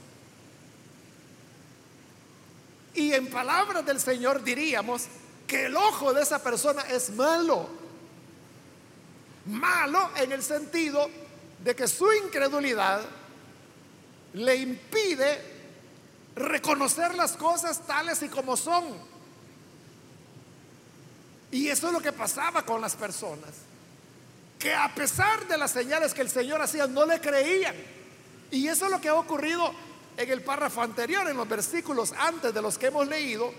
Y 2.95 3.12
en 3.12 3.28
palabras 3.28 3.85
del 3.85 4.00
Señor 4.00 4.43
diríamos 4.43 5.07
que 5.47 5.66
el 5.66 5.76
ojo 5.76 6.14
de 6.14 6.23
esa 6.23 6.43
persona 6.43 6.83
es 6.83 7.11
malo. 7.11 7.69
Malo 9.47 10.11
en 10.16 10.33
el 10.33 10.43
sentido 10.43 11.11
de 11.62 11.75
que 11.75 11.88
su 11.88 12.11
incredulidad 12.12 13.02
le 14.35 14.57
impide 14.57 15.53
reconocer 16.37 17.14
las 17.14 17.33
cosas 17.33 17.87
tales 17.87 18.23
y 18.23 18.29
como 18.29 18.57
son. 18.57 18.85
Y 21.50 21.69
eso 21.69 21.87
es 21.87 21.93
lo 21.93 22.00
que 22.00 22.12
pasaba 22.12 22.67
con 22.67 22.81
las 22.81 22.97
personas, 22.97 23.50
que 24.59 24.75
a 24.75 24.93
pesar 24.95 25.47
de 25.47 25.57
las 25.57 25.71
señales 25.71 26.12
que 26.12 26.23
el 26.23 26.31
Señor 26.31 26.61
hacía, 26.61 26.87
no 26.87 27.07
le 27.07 27.21
creían. 27.21 27.76
Y 28.50 28.67
eso 28.67 28.87
es 28.87 28.91
lo 28.91 29.00
que 29.00 29.09
ha 29.09 29.14
ocurrido 29.14 29.73
en 30.17 30.31
el 30.31 30.43
párrafo 30.43 30.83
anterior, 30.83 31.29
en 31.29 31.37
los 31.37 31.49
versículos 31.49 32.12
antes 32.19 32.53
de 32.53 32.62
los 32.62 32.79
que 32.79 32.87
hemos 32.87 33.07
leído, 33.07 33.53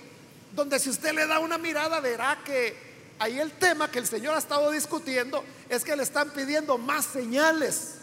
donde 0.53 0.79
si 0.79 0.89
usted 0.89 1.13
le 1.13 1.27
da 1.27 1.39
una 1.39 1.58
mirada 1.58 2.00
verá 2.00 2.39
que 2.44 3.13
ahí 3.20 3.39
el 3.39 3.51
tema 3.53 3.89
que 3.89 4.00
el 4.00 4.08
Señor 4.08 4.36
ha 4.36 4.39
estado 4.39 4.72
discutiendo 4.72 5.44
es 5.70 5.84
que 5.84 5.96
le 5.96 6.03
están 6.03 6.29
pidiendo 6.32 6.77
más 6.77 7.05
señales 7.05 7.96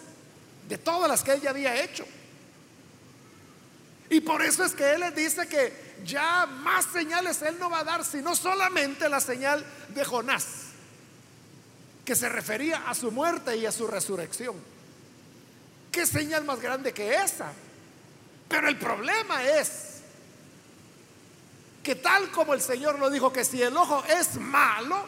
de 0.68 0.78
todas 0.78 1.08
las 1.08 1.22
que 1.22 1.32
él 1.32 1.40
ya 1.40 1.50
había 1.50 1.82
hecho. 1.82 2.04
Y 4.12 4.20
por 4.20 4.42
eso 4.42 4.62
es 4.62 4.74
que 4.74 4.92
Él 4.92 5.00
les 5.00 5.14
dice 5.14 5.48
que 5.48 5.94
ya 6.04 6.44
más 6.44 6.84
señales 6.84 7.40
Él 7.40 7.58
no 7.58 7.70
va 7.70 7.78
a 7.78 7.84
dar, 7.84 8.04
sino 8.04 8.36
solamente 8.36 9.08
la 9.08 9.20
señal 9.20 9.64
de 9.88 10.04
Jonás, 10.04 10.44
que 12.04 12.14
se 12.14 12.28
refería 12.28 12.86
a 12.86 12.94
su 12.94 13.10
muerte 13.10 13.56
y 13.56 13.64
a 13.64 13.72
su 13.72 13.86
resurrección. 13.86 14.54
¿Qué 15.90 16.04
señal 16.04 16.44
más 16.44 16.60
grande 16.60 16.92
que 16.92 17.14
esa? 17.14 17.54
Pero 18.50 18.68
el 18.68 18.78
problema 18.78 19.44
es 19.44 20.02
que 21.82 21.94
tal 21.94 22.30
como 22.32 22.52
el 22.52 22.60
Señor 22.60 22.98
lo 22.98 23.08
dijo, 23.08 23.32
que 23.32 23.46
si 23.46 23.62
el 23.62 23.74
ojo 23.74 24.04
es 24.04 24.34
malo, 24.34 25.06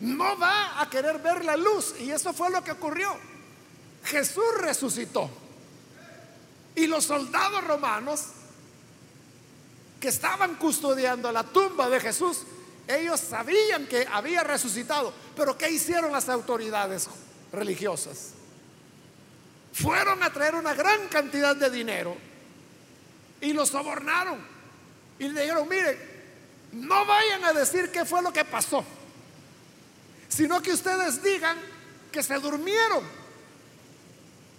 no 0.00 0.36
va 0.38 0.80
a 0.80 0.90
querer 0.90 1.18
ver 1.20 1.44
la 1.44 1.56
luz. 1.56 1.94
Y 2.00 2.10
eso 2.10 2.32
fue 2.32 2.50
lo 2.50 2.64
que 2.64 2.72
ocurrió. 2.72 3.16
Jesús 4.02 4.58
resucitó. 4.58 5.45
Y 6.76 6.86
los 6.86 7.04
soldados 7.04 7.64
romanos 7.64 8.26
que 9.98 10.08
estaban 10.08 10.54
custodiando 10.56 11.32
la 11.32 11.42
tumba 11.42 11.88
de 11.88 11.98
Jesús, 12.00 12.42
ellos 12.86 13.18
sabían 13.18 13.86
que 13.86 14.06
había 14.10 14.44
resucitado. 14.44 15.12
Pero 15.34 15.56
¿qué 15.58 15.70
hicieron 15.70 16.12
las 16.12 16.28
autoridades 16.28 17.08
religiosas? 17.52 18.32
Fueron 19.72 20.22
a 20.22 20.32
traer 20.32 20.54
una 20.54 20.74
gran 20.74 21.08
cantidad 21.08 21.56
de 21.56 21.70
dinero 21.70 22.16
y 23.40 23.52
lo 23.52 23.66
sobornaron 23.66 24.38
Y 25.18 25.28
le 25.28 25.42
dijeron, 25.42 25.68
miren, 25.68 25.98
no 26.72 27.04
vayan 27.04 27.44
a 27.44 27.52
decir 27.52 27.90
qué 27.90 28.04
fue 28.04 28.22
lo 28.22 28.32
que 28.32 28.44
pasó, 28.44 28.84
sino 30.28 30.60
que 30.60 30.72
ustedes 30.72 31.22
digan 31.22 31.56
que 32.12 32.22
se 32.22 32.34
durmieron. 32.34 33.25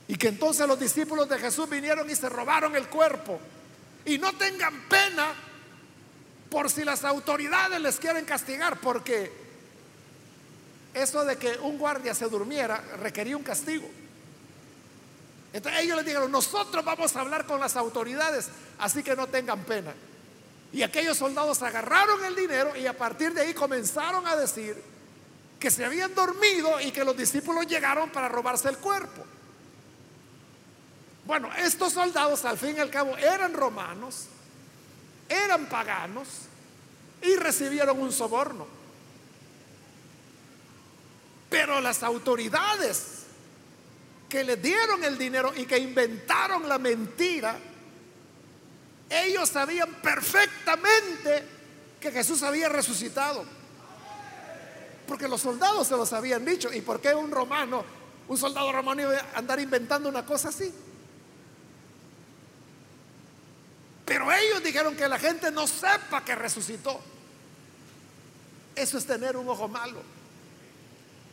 Y 0.08 0.16
que 0.16 0.30
entonces 0.30 0.68
los 0.68 0.80
discípulos 0.80 1.28
de 1.28 1.38
Jesús 1.38 1.70
vinieron 1.70 2.10
y 2.10 2.16
se 2.16 2.30
robaron 2.30 2.76
el 2.76 2.88
cuerpo. 2.88 3.40
Y 4.06 4.18
no 4.18 4.34
tengan 4.34 4.88
pena 4.88 5.34
por 6.50 6.70
si 6.70 6.84
las 6.84 7.04
autoridades 7.04 7.80
les 7.82 7.98
quieren 7.98 8.26
castigar, 8.26 8.80
porque 8.80 9.32
eso 10.94 11.26
de 11.26 11.38
que 11.38 11.58
un 11.58 11.78
guardia 11.78 12.14
se 12.14 12.28
durmiera 12.28 12.82
requería 13.02 13.36
un 13.36 13.44
castigo. 13.44 13.88
Entonces 15.54 15.82
ellos 15.82 15.98
les 15.98 16.06
dijeron, 16.06 16.32
nosotros 16.32 16.84
vamos 16.84 17.16
a 17.16 17.22
hablar 17.22 17.46
con 17.46 17.60
las 17.60 17.76
autoridades, 17.76 18.50
así 18.80 19.04
que 19.04 19.16
no 19.16 19.28
tengan 19.28 19.64
pena. 19.64 19.94
Y 20.72 20.84
aquellos 20.84 21.18
soldados 21.18 21.62
agarraron 21.62 22.24
el 22.26 22.36
dinero 22.36 22.76
y 22.76 22.86
a 22.86 22.98
partir 22.98 23.34
de 23.34 23.42
ahí 23.42 23.54
comenzaron 23.54 24.28
a 24.28 24.36
decir 24.36 24.82
que 25.60 25.72
se 25.72 25.86
habían 25.86 26.14
dormido 26.14 26.80
y 26.82 26.92
que 26.92 27.04
los 27.04 27.18
discípulos 27.18 27.66
llegaron 27.68 28.10
para 28.10 28.28
robarse 28.28 28.70
el 28.70 28.78
cuerpo. 28.78 29.26
Bueno, 31.28 31.50
estos 31.58 31.92
soldados 31.92 32.46
al 32.46 32.58
fin 32.58 32.78
y 32.78 32.80
al 32.80 32.90
cabo 32.90 33.18
eran 33.18 33.54
romanos, 33.54 34.28
eran 35.28 35.66
paganos 35.66 36.26
y 37.22 37.36
recibieron 37.36 38.00
un 38.00 38.14
soborno. 38.14 38.66
Pero 41.50 41.82
las 41.82 42.02
autoridades 42.02 43.24
que 44.30 44.46
le 44.46 44.56
dieron 44.56 45.04
el 45.04 45.18
dinero 45.18 45.52
y 45.54 45.66
que 45.66 45.78
inventaron 45.78 46.68
la 46.70 46.78
mentira, 46.78 47.60
ellos 49.10 49.50
sabían 49.50 49.96
perfectamente 49.96 51.44
que 52.00 52.10
Jesús 52.10 52.42
había 52.42 52.70
resucitado. 52.70 53.44
Porque 55.06 55.28
los 55.28 55.42
soldados 55.42 55.90
se 55.90 55.98
los 55.98 56.14
habían 56.14 56.46
dicho. 56.46 56.72
¿Y 56.72 56.80
por 56.80 57.02
qué 57.02 57.14
un 57.14 57.32
romano, 57.32 57.84
un 58.30 58.38
soldado 58.38 58.72
romano 58.72 59.02
iba 59.02 59.18
a 59.18 59.38
andar 59.38 59.60
inventando 59.60 60.08
una 60.08 60.26
cosa 60.26 60.48
así? 60.48 60.74
Pero 64.08 64.32
ellos 64.32 64.64
dijeron 64.64 64.96
que 64.96 65.06
la 65.10 65.20
gente 65.20 65.52
no 65.52 65.68
sepa 65.68 66.24
que 66.24 66.34
resucitó. 66.34 66.98
Eso 68.74 68.98
es 68.98 69.06
tener 69.06 69.36
un 69.36 69.50
ojo 69.50 69.68
malo. 69.68 70.02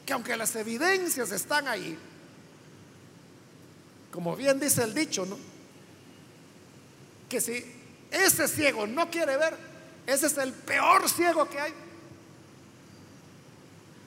Que 0.05 0.13
aunque 0.13 0.37
las 0.37 0.57
evidencias 0.57 1.31
están 1.31 1.69
ahí, 1.69 1.97
como 4.11 4.35
bien 4.35 4.59
dice 4.59 4.83
el 4.83 4.93
dicho, 4.93 5.25
¿no? 5.25 5.39
Que 7.29 7.41
si 7.41 7.65
ese 8.11 8.49
ciego 8.49 8.89
no 8.89 9.09
quiere 9.09 9.37
ver, 9.37 9.57
ese 10.05 10.27
es 10.27 10.37
el 10.37 10.53
peor 10.53 11.09
ciego 11.09 11.49
que 11.49 11.61
hay. 11.61 11.75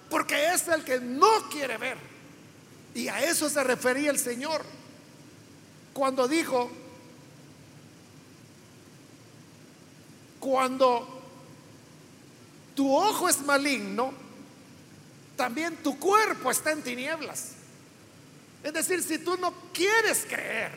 Porque 0.09 0.53
es 0.53 0.67
el 0.67 0.83
que 0.83 0.99
no 0.99 1.47
quiere 1.49 1.77
ver. 1.77 1.97
Y 2.93 3.07
a 3.07 3.23
eso 3.23 3.49
se 3.49 3.63
refería 3.63 4.11
el 4.11 4.19
Señor 4.19 4.61
cuando 5.93 6.27
dijo, 6.27 6.69
cuando 10.49 11.05
tu 12.73 12.95
ojo 12.95 13.27
es 13.27 13.41
maligno, 13.41 14.13
también 15.35 15.75
tu 15.83 15.99
cuerpo 15.99 16.49
está 16.49 16.71
en 16.71 16.81
tinieblas. 16.81 17.51
Es 18.63 18.71
decir, 18.71 19.03
si 19.03 19.17
tú 19.19 19.35
no 19.35 19.53
quieres 19.73 20.25
creer 20.25 20.71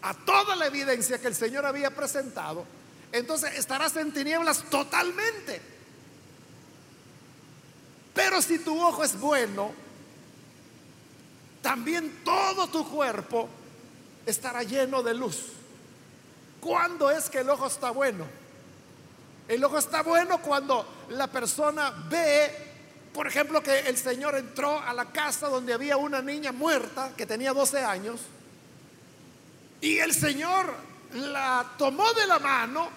a 0.00 0.14
toda 0.14 0.56
la 0.56 0.68
evidencia 0.68 1.18
que 1.18 1.28
el 1.28 1.34
Señor 1.34 1.66
había 1.66 1.94
presentado, 1.94 2.64
entonces 3.12 3.58
estarás 3.58 3.94
en 3.96 4.10
tinieblas 4.10 4.64
totalmente. 4.70 5.60
Pero 8.14 8.40
si 8.40 8.58
tu 8.58 8.80
ojo 8.82 9.04
es 9.04 9.20
bueno, 9.20 9.70
también 11.60 12.20
todo 12.24 12.68
tu 12.68 12.90
cuerpo 12.90 13.50
estará 14.24 14.62
lleno 14.62 15.02
de 15.02 15.12
luz. 15.12 15.42
¿Cuándo 16.64 17.10
es 17.10 17.28
que 17.28 17.40
el 17.40 17.50
ojo 17.50 17.66
está 17.66 17.90
bueno? 17.90 18.24
El 19.46 19.62
ojo 19.62 19.76
está 19.76 20.02
bueno 20.02 20.40
cuando 20.40 21.04
la 21.10 21.26
persona 21.26 21.92
ve 22.08 22.72
por 23.12 23.28
ejemplo, 23.28 23.62
que 23.62 23.78
el 23.78 23.96
Señor 23.96 24.34
entró 24.34 24.80
a 24.80 24.92
la 24.92 25.04
casa 25.12 25.46
donde 25.46 25.72
había 25.72 25.96
una 25.96 26.20
niña 26.20 26.50
muerta 26.50 27.12
que 27.16 27.26
tenía 27.26 27.52
12 27.52 27.78
años 27.78 28.20
y 29.80 29.98
el 29.98 30.12
Señor 30.12 30.74
la 31.12 31.64
tomó 31.78 32.12
de 32.12 32.26
la 32.26 32.40
mano 32.40 32.88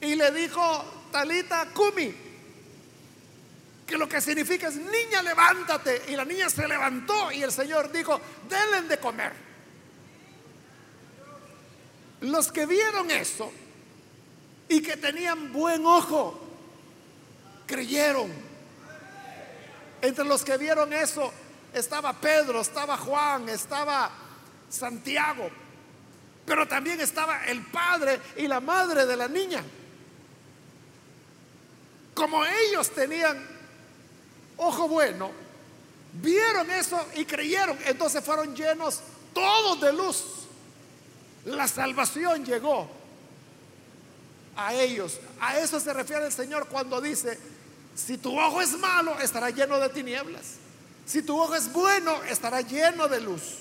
y 0.00 0.14
le 0.14 0.30
dijo, 0.30 1.08
Talita 1.10 1.70
Kumi, 1.74 2.14
que 3.84 3.98
lo 3.98 4.08
que 4.08 4.20
significa 4.20 4.68
es, 4.68 4.76
niña, 4.76 5.22
levántate. 5.22 6.02
Y 6.08 6.16
la 6.16 6.24
niña 6.24 6.48
se 6.48 6.68
levantó 6.68 7.32
y 7.32 7.42
el 7.42 7.50
Señor 7.50 7.90
dijo, 7.90 8.20
denle 8.48 8.88
de 8.88 8.98
comer. 8.98 9.32
Los 12.24 12.50
que 12.50 12.66
vieron 12.66 13.10
eso 13.10 13.52
y 14.68 14.82
que 14.82 14.96
tenían 14.96 15.52
buen 15.52 15.84
ojo, 15.84 16.40
creyeron 17.66 18.30
entre 20.04 20.24
los 20.26 20.44
que 20.44 20.58
vieron 20.58 20.92
eso 20.92 21.32
estaba 21.72 22.12
Pedro, 22.12 22.60
estaba 22.60 22.98
Juan, 22.98 23.48
estaba 23.48 24.10
Santiago, 24.68 25.48
pero 26.44 26.68
también 26.68 27.00
estaba 27.00 27.46
el 27.46 27.62
padre 27.62 28.20
y 28.36 28.46
la 28.46 28.60
madre 28.60 29.06
de 29.06 29.16
la 29.16 29.28
niña. 29.28 29.62
Como 32.12 32.44
ellos 32.44 32.90
tenían 32.90 33.48
ojo 34.58 34.88
bueno, 34.88 35.30
vieron 36.12 36.70
eso 36.70 37.06
y 37.16 37.24
creyeron, 37.24 37.78
entonces 37.86 38.22
fueron 38.22 38.54
llenos 38.54 39.00
todos 39.32 39.80
de 39.80 39.92
luz. 39.94 40.43
La 41.44 41.68
salvación 41.68 42.44
llegó 42.44 42.88
a 44.56 44.74
ellos. 44.74 45.20
A 45.40 45.58
eso 45.58 45.78
se 45.80 45.92
refiere 45.92 46.26
el 46.26 46.32
Señor 46.32 46.68
cuando 46.68 47.00
dice, 47.00 47.38
si 47.94 48.18
tu 48.18 48.38
ojo 48.38 48.60
es 48.60 48.72
malo, 48.78 49.18
estará 49.20 49.50
lleno 49.50 49.78
de 49.78 49.88
tinieblas. 49.88 50.54
Si 51.06 51.22
tu 51.22 51.38
ojo 51.38 51.54
es 51.54 51.72
bueno, 51.72 52.22
estará 52.24 52.60
lleno 52.60 53.08
de 53.08 53.20
luz. 53.20 53.58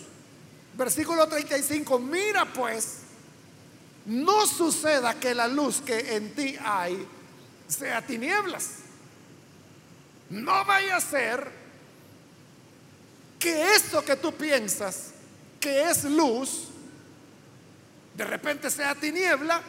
Versículo 0.76 1.28
35, 1.28 2.00
mira 2.00 2.46
pues, 2.46 3.00
no 4.06 4.48
suceda 4.48 5.20
que 5.20 5.36
la 5.36 5.48
luz 5.48 5.82
que 5.82 6.16
en 6.16 6.34
ti 6.34 6.58
hay 6.64 7.06
sea 7.68 8.02
tinieblas. 8.06 8.70
No 10.30 10.66
vaya 10.66 10.98
a 10.98 11.02
ser 11.02 11.52
que 13.40 13.76
esto 13.76 14.04
que 14.04 14.16
tú 14.16 14.34
piensas 14.34 15.12
que 15.60 15.90
es 15.90 16.06
luz, 16.06 16.70
de 18.16 18.24
repente 18.26 18.70
sea 18.70 18.96
tiniebla 18.96 19.62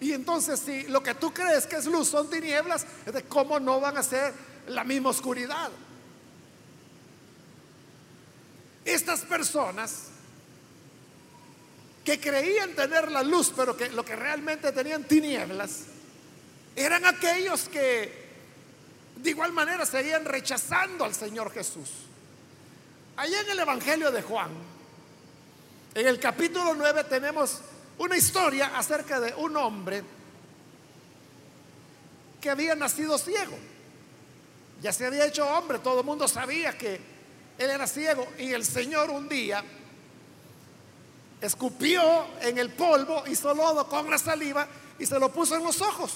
y 0.00 0.12
entonces 0.12 0.60
si 0.60 0.84
lo 0.84 1.02
que 1.02 1.14
tú 1.14 1.32
crees 1.32 1.66
que 1.66 1.76
es 1.76 1.86
luz 1.86 2.08
son 2.08 2.28
tinieblas, 2.28 2.86
¿cómo 3.28 3.58
no 3.58 3.80
van 3.80 3.96
a 3.96 4.02
ser 4.02 4.32
la 4.68 4.84
misma 4.84 5.10
oscuridad? 5.10 5.70
Estas 8.84 9.20
personas 9.20 10.08
que 12.04 12.20
creían 12.20 12.74
tener 12.74 13.10
la 13.10 13.22
luz, 13.22 13.52
pero 13.56 13.76
que 13.76 13.88
lo 13.90 14.04
que 14.04 14.14
realmente 14.14 14.70
tenían 14.70 15.04
tinieblas, 15.04 15.86
eran 16.76 17.04
aquellos 17.06 17.68
que 17.68 18.26
de 19.16 19.30
igual 19.30 19.52
manera 19.52 19.86
seguían 19.86 20.24
rechazando 20.24 21.04
al 21.04 21.14
Señor 21.14 21.50
Jesús. 21.52 21.90
Allá 23.16 23.40
en 23.40 23.50
el 23.50 23.58
Evangelio 23.58 24.12
de 24.12 24.22
Juan, 24.22 24.50
en 25.96 26.06
el 26.06 26.20
capítulo 26.20 26.74
9 26.74 27.04
tenemos 27.04 27.58
una 27.96 28.18
historia 28.18 28.76
acerca 28.76 29.18
de 29.18 29.32
un 29.34 29.56
hombre 29.56 30.04
que 32.38 32.50
había 32.50 32.74
nacido 32.74 33.16
ciego. 33.16 33.56
Ya 34.82 34.92
se 34.92 35.06
había 35.06 35.24
hecho 35.24 35.46
hombre, 35.48 35.78
todo 35.78 36.00
el 36.00 36.06
mundo 36.06 36.28
sabía 36.28 36.76
que 36.76 37.00
él 37.56 37.70
era 37.70 37.86
ciego 37.86 38.28
y 38.38 38.52
el 38.52 38.66
Señor 38.66 39.08
un 39.08 39.26
día 39.26 39.64
escupió 41.40 42.26
en 42.42 42.58
el 42.58 42.68
polvo, 42.68 43.24
hizo 43.26 43.54
lodo 43.54 43.88
con 43.88 44.10
la 44.10 44.18
saliva 44.18 44.68
y 44.98 45.06
se 45.06 45.18
lo 45.18 45.32
puso 45.32 45.56
en 45.56 45.64
los 45.64 45.80
ojos. 45.80 46.12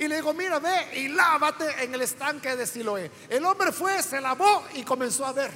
Y 0.00 0.08
le 0.08 0.16
dijo, 0.16 0.34
mira, 0.34 0.58
ve 0.58 0.98
y 0.98 1.08
lávate 1.08 1.84
en 1.84 1.94
el 1.94 2.02
estanque 2.02 2.56
de 2.56 2.66
Siloé. 2.66 3.08
El 3.28 3.44
hombre 3.44 3.70
fue, 3.70 4.02
se 4.02 4.20
lavó 4.20 4.64
y 4.74 4.82
comenzó 4.82 5.26
a 5.26 5.32
ver. 5.32 5.52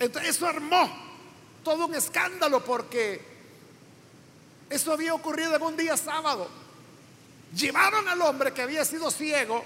Entonces 0.00 0.30
eso 0.36 0.48
armó 0.48 1.09
todo 1.62 1.86
un 1.86 1.94
escándalo 1.94 2.64
porque 2.64 3.20
eso 4.68 4.92
había 4.92 5.14
ocurrido 5.14 5.56
en 5.56 5.62
un 5.62 5.76
día 5.76 5.96
sábado. 5.96 6.48
Llevaron 7.54 8.08
al 8.08 8.20
hombre 8.22 8.52
que 8.52 8.62
había 8.62 8.84
sido 8.84 9.10
ciego 9.10 9.64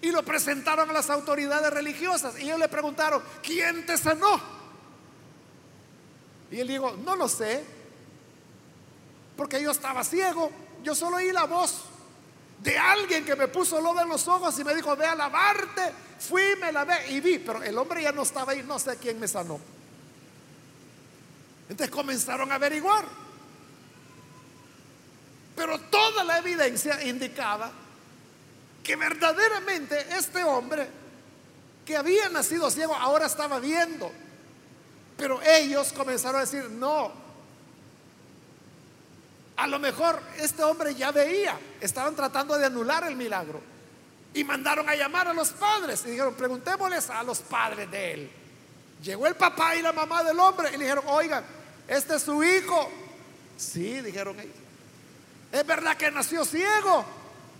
y 0.00 0.10
lo 0.10 0.22
presentaron 0.24 0.88
a 0.88 0.92
las 0.94 1.10
autoridades 1.10 1.70
religiosas 1.70 2.38
y 2.38 2.44
ellos 2.44 2.58
le 2.58 2.68
preguntaron, 2.68 3.22
¿quién 3.42 3.84
te 3.84 3.98
sanó? 3.98 4.40
Y 6.50 6.60
él 6.60 6.68
dijo, 6.68 6.96
no 7.04 7.16
lo 7.16 7.28
sé. 7.28 7.62
porque 9.36 9.62
yo 9.62 9.70
estaba 9.70 10.04
ciego. 10.04 10.50
Yo 10.82 10.94
solo 10.94 11.16
oí 11.16 11.32
la 11.32 11.44
voz 11.44 11.82
de 12.58 12.76
alguien 12.76 13.24
que 13.24 13.36
me 13.36 13.48
puso 13.48 13.80
lodo 13.80 14.00
en 14.00 14.08
los 14.08 14.26
ojos 14.28 14.58
y 14.58 14.64
me 14.64 14.74
dijo, 14.74 14.94
ve 14.96 15.06
a 15.06 15.14
lavarte. 15.14 15.92
Fui, 16.18 16.42
me 16.60 16.72
lavé 16.72 17.10
y 17.10 17.20
vi, 17.20 17.38
pero 17.38 17.62
el 17.62 17.76
hombre 17.78 18.02
ya 18.02 18.12
no 18.12 18.22
estaba 18.22 18.52
ahí, 18.52 18.62
no 18.62 18.78
sé 18.78 18.96
quién 18.96 19.18
me 19.18 19.28
sanó. 19.28 19.58
Entonces 21.70 21.94
comenzaron 21.94 22.50
a 22.50 22.56
averiguar. 22.56 23.04
Pero 25.54 25.78
toda 25.78 26.24
la 26.24 26.38
evidencia 26.38 27.02
indicaba 27.04 27.70
que 28.82 28.96
verdaderamente 28.96 30.04
este 30.16 30.42
hombre 30.42 30.88
que 31.86 31.96
había 31.96 32.28
nacido 32.28 32.70
ciego 32.72 32.94
ahora 32.94 33.26
estaba 33.26 33.60
viendo. 33.60 34.10
Pero 35.16 35.40
ellos 35.42 35.92
comenzaron 35.92 36.38
a 36.38 36.44
decir, 36.44 36.68
no, 36.70 37.12
a 39.56 39.66
lo 39.68 39.78
mejor 39.78 40.20
este 40.38 40.64
hombre 40.64 40.94
ya 40.96 41.12
veía, 41.12 41.56
estaban 41.80 42.16
tratando 42.16 42.58
de 42.58 42.66
anular 42.66 43.04
el 43.04 43.14
milagro. 43.14 43.60
Y 44.34 44.42
mandaron 44.42 44.88
a 44.88 44.96
llamar 44.96 45.28
a 45.28 45.34
los 45.34 45.50
padres 45.50 46.02
y 46.04 46.10
dijeron, 46.10 46.34
preguntémosles 46.34 47.10
a 47.10 47.22
los 47.22 47.38
padres 47.40 47.88
de 47.90 48.12
él. 48.14 48.30
Llegó 49.02 49.28
el 49.28 49.36
papá 49.36 49.76
y 49.76 49.82
la 49.82 49.92
mamá 49.92 50.24
del 50.24 50.38
hombre 50.40 50.70
y 50.70 50.72
le 50.72 50.84
dijeron, 50.84 51.04
oigan, 51.06 51.59
este 51.90 52.14
es 52.14 52.22
su 52.22 52.42
hijo. 52.44 52.88
Sí, 53.56 54.00
dijeron 54.00 54.38
ellos. 54.38 54.54
¿Es 55.50 55.66
verdad 55.66 55.96
que 55.96 56.08
nació 56.12 56.44
ciego? 56.44 57.04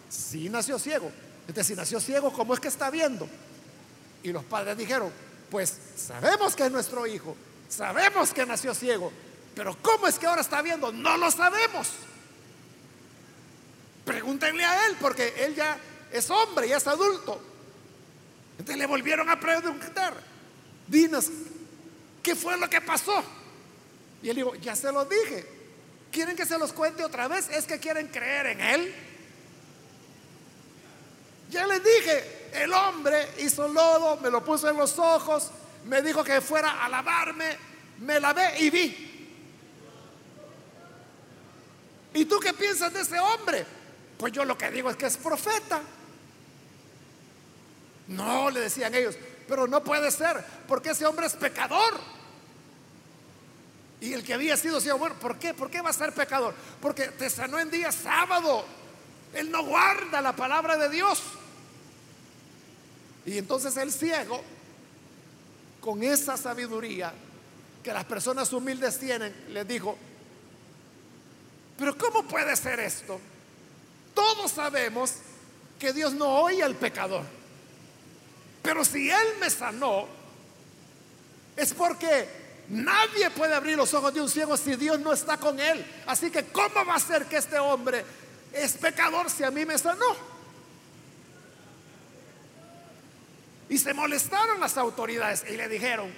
Sí, 0.08 0.48
nació 0.48 0.78
ciego. 0.78 1.10
Entonces, 1.40 1.66
si 1.66 1.74
nació 1.74 2.00
ciego, 2.00 2.32
¿cómo 2.32 2.54
es 2.54 2.60
que 2.60 2.68
está 2.68 2.90
viendo? 2.90 3.28
Y 4.22 4.30
los 4.30 4.44
padres 4.44 4.78
dijeron, 4.78 5.10
pues 5.50 5.76
sabemos 5.96 6.54
que 6.54 6.64
es 6.64 6.70
nuestro 6.70 7.08
hijo, 7.08 7.36
sabemos 7.68 8.32
que 8.32 8.46
nació 8.46 8.72
ciego, 8.72 9.10
pero 9.56 9.76
¿cómo 9.82 10.06
es 10.06 10.16
que 10.16 10.28
ahora 10.28 10.42
está 10.42 10.62
viendo? 10.62 10.92
No 10.92 11.16
lo 11.16 11.28
sabemos. 11.32 11.88
Pregúntenle 14.04 14.64
a 14.64 14.86
él, 14.86 14.96
porque 15.00 15.34
él 15.38 15.56
ya 15.56 15.76
es 16.12 16.30
hombre, 16.30 16.68
ya 16.68 16.76
es 16.76 16.86
adulto. 16.86 17.40
Entonces 18.52 18.76
le 18.76 18.86
volvieron 18.86 19.28
a 19.28 19.40
preguntar, 19.40 20.14
dinos, 20.86 21.26
¿qué 22.22 22.36
fue 22.36 22.56
lo 22.56 22.70
que 22.70 22.80
pasó? 22.80 23.24
Y 24.22 24.30
él 24.30 24.36
dijo, 24.36 24.54
ya 24.56 24.76
se 24.76 24.92
lo 24.92 25.04
dije. 25.04 25.46
¿Quieren 26.10 26.36
que 26.36 26.44
se 26.44 26.58
los 26.58 26.72
cuente 26.72 27.04
otra 27.04 27.28
vez? 27.28 27.48
¿Es 27.50 27.66
que 27.66 27.78
quieren 27.78 28.08
creer 28.08 28.46
en 28.46 28.60
él? 28.60 28.94
Ya 31.50 31.66
les 31.66 31.82
dije, 31.82 32.48
el 32.54 32.72
hombre 32.72 33.28
hizo 33.38 33.68
lodo, 33.68 34.16
me 34.18 34.30
lo 34.30 34.44
puso 34.44 34.68
en 34.68 34.76
los 34.76 34.98
ojos, 34.98 35.50
me 35.84 36.02
dijo 36.02 36.22
que 36.22 36.40
fuera 36.40 36.84
a 36.84 36.88
lavarme, 36.88 37.56
me 37.98 38.20
lavé 38.20 38.60
y 38.60 38.70
vi. 38.70 39.06
¿Y 42.14 42.24
tú 42.24 42.38
qué 42.40 42.52
piensas 42.52 42.92
de 42.92 43.00
ese 43.00 43.18
hombre? 43.18 43.64
Pues 44.18 44.32
yo 44.32 44.44
lo 44.44 44.58
que 44.58 44.70
digo 44.70 44.90
es 44.90 44.96
que 44.96 45.06
es 45.06 45.16
profeta. 45.16 45.80
No, 48.08 48.50
le 48.50 48.60
decían 48.60 48.94
ellos, 48.94 49.16
pero 49.48 49.66
no 49.66 49.82
puede 49.82 50.10
ser, 50.10 50.44
porque 50.66 50.90
ese 50.90 51.06
hombre 51.06 51.26
es 51.26 51.34
pecador. 51.34 52.19
Y 54.00 54.14
el 54.14 54.24
que 54.24 54.34
había 54.34 54.56
sido 54.56 54.80
ciego, 54.80 54.98
bueno, 54.98 55.16
¿por 55.16 55.38
qué? 55.38 55.52
¿Por 55.52 55.70
qué 55.70 55.82
va 55.82 55.90
a 55.90 55.92
ser 55.92 56.12
pecador? 56.14 56.54
Porque 56.80 57.08
te 57.08 57.28
sanó 57.28 57.58
en 57.58 57.70
día 57.70 57.92
sábado. 57.92 58.64
Él 59.34 59.50
no 59.50 59.64
guarda 59.64 60.22
la 60.22 60.34
palabra 60.34 60.76
de 60.76 60.88
Dios. 60.88 61.22
Y 63.26 63.36
entonces 63.36 63.76
el 63.76 63.92
ciego, 63.92 64.42
con 65.80 66.02
esa 66.02 66.36
sabiduría 66.36 67.12
que 67.82 67.92
las 67.92 68.04
personas 68.04 68.52
humildes 68.52 68.98
tienen, 68.98 69.34
les 69.50 69.68
dijo, 69.68 69.96
pero 71.78 71.96
¿cómo 71.96 72.22
puede 72.24 72.56
ser 72.56 72.80
esto? 72.80 73.20
Todos 74.14 74.50
sabemos 74.50 75.14
que 75.78 75.92
Dios 75.92 76.14
no 76.14 76.42
oye 76.42 76.62
al 76.62 76.74
pecador. 76.74 77.24
Pero 78.62 78.84
si 78.84 79.10
Él 79.10 79.28
me 79.40 79.48
sanó, 79.48 80.06
es 81.56 81.72
porque 81.72 82.39
nadie 82.70 83.30
puede 83.30 83.54
abrir 83.54 83.76
los 83.76 83.92
ojos 83.92 84.14
de 84.14 84.20
un 84.20 84.30
ciego 84.30 84.56
si 84.56 84.76
Dios 84.76 84.98
no 85.00 85.12
está 85.12 85.36
con 85.36 85.60
Él. 85.60 85.84
Así 86.06 86.30
que 86.30 86.46
¿cómo 86.46 86.84
va 86.86 86.94
a 86.94 87.00
ser 87.00 87.26
que 87.26 87.36
este 87.36 87.58
hombre 87.58 88.04
es 88.52 88.72
pecador 88.74 89.28
si 89.28 89.44
a 89.44 89.50
mí 89.50 89.66
me 89.66 89.76
sanó? 89.76 90.16
Y 93.68 93.78
se 93.78 93.94
molestaron 93.94 94.58
las 94.58 94.76
autoridades 94.76 95.44
y 95.48 95.56
le 95.56 95.68
dijeron, 95.68 96.12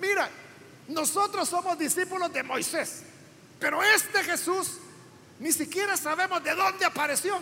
mira, 0.00 0.30
nosotros 0.88 1.48
somos 1.48 1.78
discípulos 1.78 2.32
de 2.32 2.42
Moisés. 2.42 3.02
Pero 3.58 3.82
este 3.82 4.22
Jesús 4.22 4.78
ni 5.40 5.52
siquiera 5.52 5.96
sabemos 5.96 6.42
de 6.44 6.54
dónde 6.54 6.84
apareció. 6.84 7.40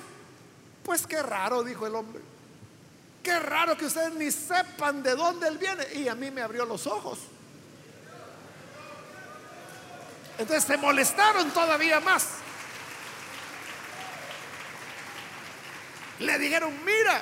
Pues 0.83 1.07
qué 1.07 1.23
raro, 1.23 1.62
dijo 1.62 1.87
el 1.87 1.94
hombre. 1.94 2.23
Qué 3.28 3.38
raro 3.38 3.76
que 3.76 3.84
ustedes 3.84 4.14
ni 4.14 4.30
sepan 4.32 5.02
de 5.02 5.14
dónde 5.14 5.48
él 5.48 5.58
viene. 5.58 5.86
Y 5.96 6.08
a 6.08 6.14
mí 6.14 6.30
me 6.30 6.40
abrió 6.40 6.64
los 6.64 6.86
ojos. 6.86 7.18
Entonces 10.38 10.64
se 10.64 10.78
molestaron 10.78 11.50
todavía 11.50 12.00
más. 12.00 12.26
Le 16.20 16.38
dijeron, 16.38 16.72
mira, 16.86 17.20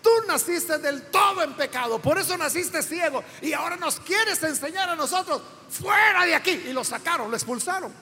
tú 0.00 0.10
naciste 0.28 0.78
del 0.78 1.10
todo 1.10 1.42
en 1.42 1.54
pecado, 1.54 2.00
por 2.00 2.16
eso 2.16 2.38
naciste 2.38 2.80
ciego 2.80 3.24
y 3.42 3.52
ahora 3.52 3.74
nos 3.74 3.98
quieres 3.98 4.40
enseñar 4.44 4.90
a 4.90 4.94
nosotros 4.94 5.42
fuera 5.68 6.24
de 6.24 6.36
aquí. 6.36 6.52
Y 6.52 6.72
lo 6.72 6.84
sacaron, 6.84 7.32
lo 7.32 7.36
expulsaron. 7.36 7.92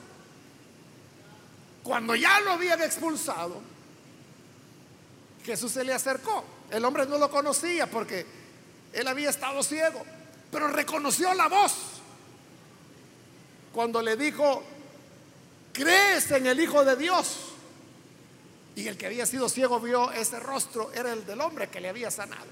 Cuando 1.81 2.13
ya 2.13 2.39
lo 2.41 2.51
habían 2.51 2.83
expulsado, 2.83 3.59
Jesús 5.43 5.71
se 5.71 5.83
le 5.83 5.91
acercó. 5.91 6.58
El 6.71 6.85
hombre 6.85 7.05
no 7.05 7.17
lo 7.17 7.29
conocía 7.29 7.87
porque 7.87 8.25
él 8.93 9.07
había 9.07 9.29
estado 9.29 9.61
ciego, 9.63 10.03
pero 10.51 10.67
reconoció 10.67 11.33
la 11.33 11.47
voz. 11.47 11.73
Cuando 13.73 14.01
le 14.01 14.15
dijo, 14.15 14.63
crees 15.73 16.31
en 16.31 16.47
el 16.47 16.59
Hijo 16.59 16.83
de 16.83 16.95
Dios. 16.95 17.37
Y 18.75 18.87
el 18.87 18.97
que 18.97 19.07
había 19.07 19.25
sido 19.25 19.49
ciego 19.49 19.79
vio 19.79 20.11
ese 20.11 20.39
rostro, 20.39 20.91
era 20.93 21.11
el 21.11 21.25
del 21.25 21.41
hombre 21.41 21.69
que 21.69 21.81
le 21.81 21.89
había 21.89 22.09
sanado. 22.11 22.45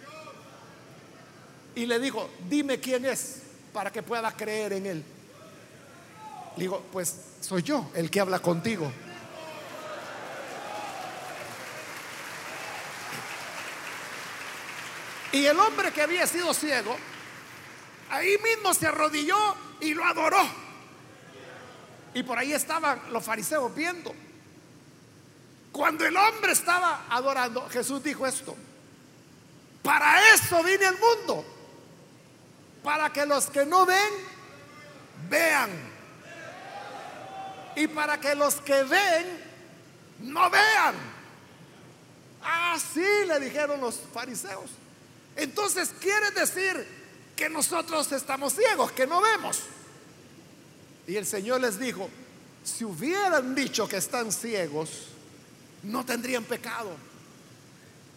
Y 1.75 1.85
le 1.85 1.99
dijo, 1.99 2.29
dime 2.49 2.79
quién 2.79 3.05
es 3.05 3.41
para 3.71 3.91
que 3.91 4.03
pueda 4.03 4.31
creer 4.31 4.73
en 4.73 4.85
él. 4.87 5.03
Le 6.55 6.63
digo, 6.63 6.83
pues 6.91 7.15
soy 7.39 7.61
yo 7.61 7.91
el 7.93 8.09
que 8.09 8.19
habla 8.19 8.39
contigo. 8.39 8.91
Y 15.37 15.45
el 15.45 15.59
hombre 15.59 15.91
que 15.91 16.01
había 16.01 16.25
sido 16.25 16.51
ciego, 16.51 16.97
ahí 18.09 18.39
mismo 18.39 18.73
se 18.73 18.87
arrodilló 18.87 19.37
y 19.79 19.93
lo 19.93 20.03
adoró. 20.03 20.41
Y 22.15 22.23
por 22.23 22.39
ahí 22.39 22.53
estaban 22.53 22.99
los 23.11 23.23
fariseos 23.23 23.73
viendo. 23.75 24.15
Cuando 25.71 26.07
el 26.07 26.17
hombre 26.17 26.53
estaba 26.53 27.05
adorando, 27.07 27.69
Jesús 27.69 28.01
dijo 28.01 28.25
esto. 28.25 28.55
Para 29.83 30.33
eso 30.33 30.63
vine 30.63 30.87
al 30.87 30.97
mundo. 30.97 31.45
Para 32.83 33.13
que 33.13 33.23
los 33.27 33.45
que 33.45 33.63
no 33.63 33.85
ven, 33.85 34.13
vean. 35.29 35.69
Y 37.75 37.85
para 37.89 38.19
que 38.19 38.33
los 38.33 38.55
que 38.55 38.81
ven, 38.81 39.45
no 40.21 40.49
vean. 40.49 40.95
Así 42.41 43.05
le 43.27 43.39
dijeron 43.39 43.79
los 43.79 43.99
fariseos. 44.11 44.71
Entonces 45.37 45.93
quiere 45.99 46.31
decir 46.31 46.85
que 47.35 47.47
nosotros 47.47 48.11
estamos 48.11 48.53
ciegos, 48.53 48.91
que 48.91 49.05
no 49.05 49.21
vemos. 49.21 49.61
Y 51.05 51.15
el 51.15 51.25
Señor 51.25 51.61
les 51.61 51.79
dijo, 51.79 52.09
si 52.63 52.83
hubieran 52.83 53.55
dicho 53.55 53.87
que 53.87 53.97
están 53.97 54.31
ciegos, 54.31 55.09
no 55.83 56.03
tendrían 56.03 56.43
pecado. 56.43 56.91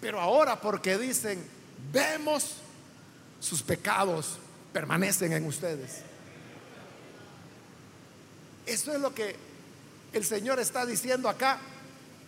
Pero 0.01 0.19
ahora 0.19 0.59
porque 0.59 0.97
dicen, 0.97 1.47
vemos, 1.93 2.57
sus 3.39 3.63
pecados 3.63 4.39
permanecen 4.73 5.33
en 5.35 5.45
ustedes. 5.47 5.99
Eso 8.65 8.93
es 8.93 9.01
lo 9.01 9.15
que 9.15 9.37
el 10.13 10.25
Señor 10.25 10.59
está 10.59 10.87
diciendo 10.87 11.29
acá. 11.29 11.59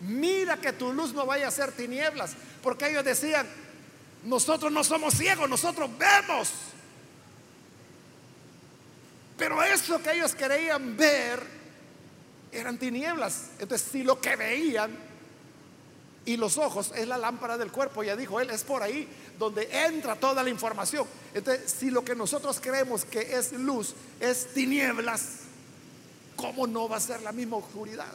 Mira 0.01 0.57
que 0.57 0.71
tu 0.71 0.93
luz 0.93 1.13
no 1.13 1.25
vaya 1.25 1.47
a 1.47 1.51
ser 1.51 1.71
tinieblas. 1.71 2.35
Porque 2.61 2.89
ellos 2.89 3.03
decían, 3.03 3.47
nosotros 4.23 4.71
no 4.71 4.83
somos 4.83 5.13
ciegos, 5.13 5.49
nosotros 5.49 5.89
vemos. 5.97 6.49
Pero 9.37 9.61
eso 9.63 10.01
que 10.01 10.13
ellos 10.13 10.35
creían 10.35 10.95
ver 10.95 11.41
eran 12.51 12.77
tinieblas. 12.77 13.49
Entonces, 13.59 13.87
si 13.91 14.03
lo 14.03 14.21
que 14.21 14.35
veían 14.35 14.95
y 16.25 16.37
los 16.37 16.57
ojos 16.57 16.91
es 16.95 17.07
la 17.07 17.17
lámpara 17.17 17.57
del 17.57 17.71
cuerpo, 17.71 18.03
ya 18.03 18.15
dijo 18.15 18.39
él, 18.39 18.49
es 18.49 18.63
por 18.63 18.81
ahí 18.81 19.07
donde 19.37 19.67
entra 19.85 20.15
toda 20.15 20.43
la 20.43 20.49
información. 20.49 21.05
Entonces, 21.33 21.71
si 21.71 21.89
lo 21.89 22.05
que 22.05 22.15
nosotros 22.15 22.59
creemos 22.61 23.03
que 23.03 23.35
es 23.35 23.51
luz 23.53 23.93
es 24.19 24.53
tinieblas, 24.53 25.39
¿cómo 26.35 26.67
no 26.67 26.87
va 26.87 26.97
a 26.97 27.01
ser 27.01 27.21
la 27.21 27.31
misma 27.31 27.57
oscuridad? 27.57 28.13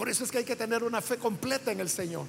Por 0.00 0.08
eso 0.08 0.24
es 0.24 0.30
que 0.30 0.38
hay 0.38 0.44
que 0.44 0.56
tener 0.56 0.82
una 0.82 1.02
fe 1.02 1.18
completa 1.18 1.72
en 1.72 1.78
el 1.78 1.90
Señor. 1.90 2.24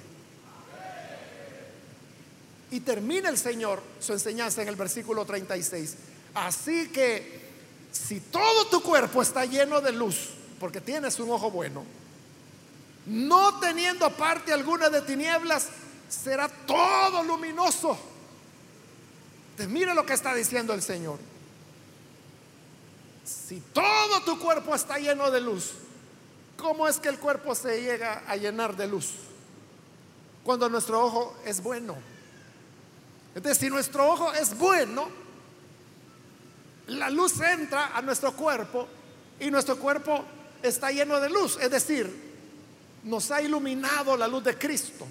Y 2.70 2.80
termina 2.80 3.30
el 3.30 3.38
Señor 3.38 3.82
su 3.98 4.12
enseñanza 4.12 4.60
en 4.60 4.68
el 4.68 4.76
versículo 4.76 5.24
36. 5.24 5.94
Así 6.34 6.88
que 6.88 7.40
si 7.90 8.20
todo 8.20 8.66
tu 8.66 8.82
cuerpo 8.82 9.22
está 9.22 9.46
lleno 9.46 9.80
de 9.80 9.90
luz, 9.90 10.34
porque 10.60 10.82
tienes 10.82 11.18
un 11.18 11.30
ojo 11.30 11.50
bueno, 11.50 11.82
no 13.06 13.58
teniendo 13.58 14.10
parte 14.18 14.52
alguna 14.52 14.90
de 14.90 15.00
tinieblas, 15.00 15.68
será 16.10 16.50
todo 16.50 17.22
luminoso. 17.22 17.98
Entonces, 19.52 19.72
mire 19.72 19.94
lo 19.94 20.04
que 20.04 20.12
está 20.12 20.34
diciendo 20.34 20.74
el 20.74 20.82
Señor. 20.82 21.18
Si 23.24 23.60
todo 23.72 24.20
tu 24.26 24.38
cuerpo 24.38 24.74
está 24.74 24.98
lleno 24.98 25.30
de 25.30 25.40
luz, 25.40 25.72
¿cómo 26.62 26.86
es 26.88 26.98
que 26.98 27.08
el 27.08 27.18
cuerpo 27.18 27.54
se 27.54 27.82
llega 27.82 28.22
a 28.26 28.36
llenar 28.36 28.76
de 28.76 28.86
luz? 28.86 29.10
Cuando 30.44 30.68
nuestro 30.68 31.04
ojo 31.04 31.36
es 31.44 31.62
bueno. 31.62 31.96
Entonces, 33.34 33.58
si 33.58 33.68
nuestro 33.68 34.08
ojo 34.08 34.32
es 34.32 34.56
bueno, 34.56 35.08
la 36.86 37.10
luz 37.10 37.40
entra 37.40 37.96
a 37.96 38.00
nuestro 38.00 38.32
cuerpo 38.32 38.86
y 39.40 39.50
nuestro 39.50 39.76
cuerpo 39.76 40.24
está 40.62 40.90
lleno 40.90 41.18
de 41.18 41.28
luz. 41.28 41.58
Es 41.60 41.70
decir, 41.70 42.32
nos 43.02 43.30
ha 43.30 43.42
iluminado 43.42 44.16
la 44.16 44.28
luz 44.28 44.44
de 44.44 44.56
Cristo. 44.56 45.06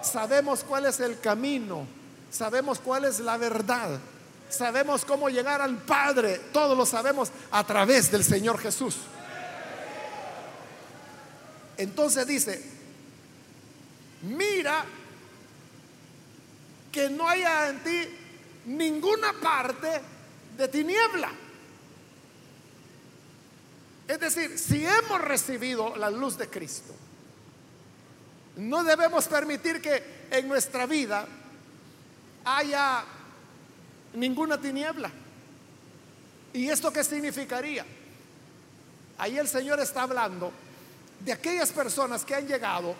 Sabemos 0.00 0.64
cuál 0.64 0.86
es 0.86 1.00
el 1.00 1.18
camino, 1.20 1.86
sabemos 2.30 2.78
cuál 2.78 3.04
es 3.04 3.20
la 3.20 3.36
verdad, 3.36 3.98
sabemos 4.48 5.04
cómo 5.04 5.28
llegar 5.28 5.60
al 5.60 5.76
Padre. 5.78 6.40
Todo 6.52 6.74
lo 6.74 6.86
sabemos 6.86 7.30
a 7.50 7.64
través 7.64 8.10
del 8.10 8.24
Señor 8.24 8.58
Jesús. 8.58 8.96
Entonces 11.82 12.24
dice, 12.28 12.62
mira 14.22 14.84
que 16.92 17.10
no 17.10 17.28
haya 17.28 17.70
en 17.70 17.82
ti 17.82 18.08
ninguna 18.66 19.32
parte 19.32 20.00
de 20.56 20.68
tiniebla. 20.68 21.32
Es 24.06 24.20
decir, 24.20 24.56
si 24.60 24.86
hemos 24.86 25.20
recibido 25.22 25.96
la 25.96 26.08
luz 26.08 26.38
de 26.38 26.48
Cristo, 26.48 26.94
no 28.58 28.84
debemos 28.84 29.26
permitir 29.26 29.82
que 29.82 30.28
en 30.30 30.46
nuestra 30.46 30.86
vida 30.86 31.26
haya 32.44 33.02
ninguna 34.14 34.60
tiniebla. 34.60 35.10
¿Y 36.52 36.68
esto 36.68 36.92
qué 36.92 37.02
significaría? 37.02 37.84
Ahí 39.18 39.36
el 39.36 39.48
Señor 39.48 39.80
está 39.80 40.02
hablando 40.02 40.52
de 41.24 41.32
aquellas 41.32 41.70
personas 41.70 42.24
que 42.24 42.34
han 42.34 42.46
llegado 42.46 42.94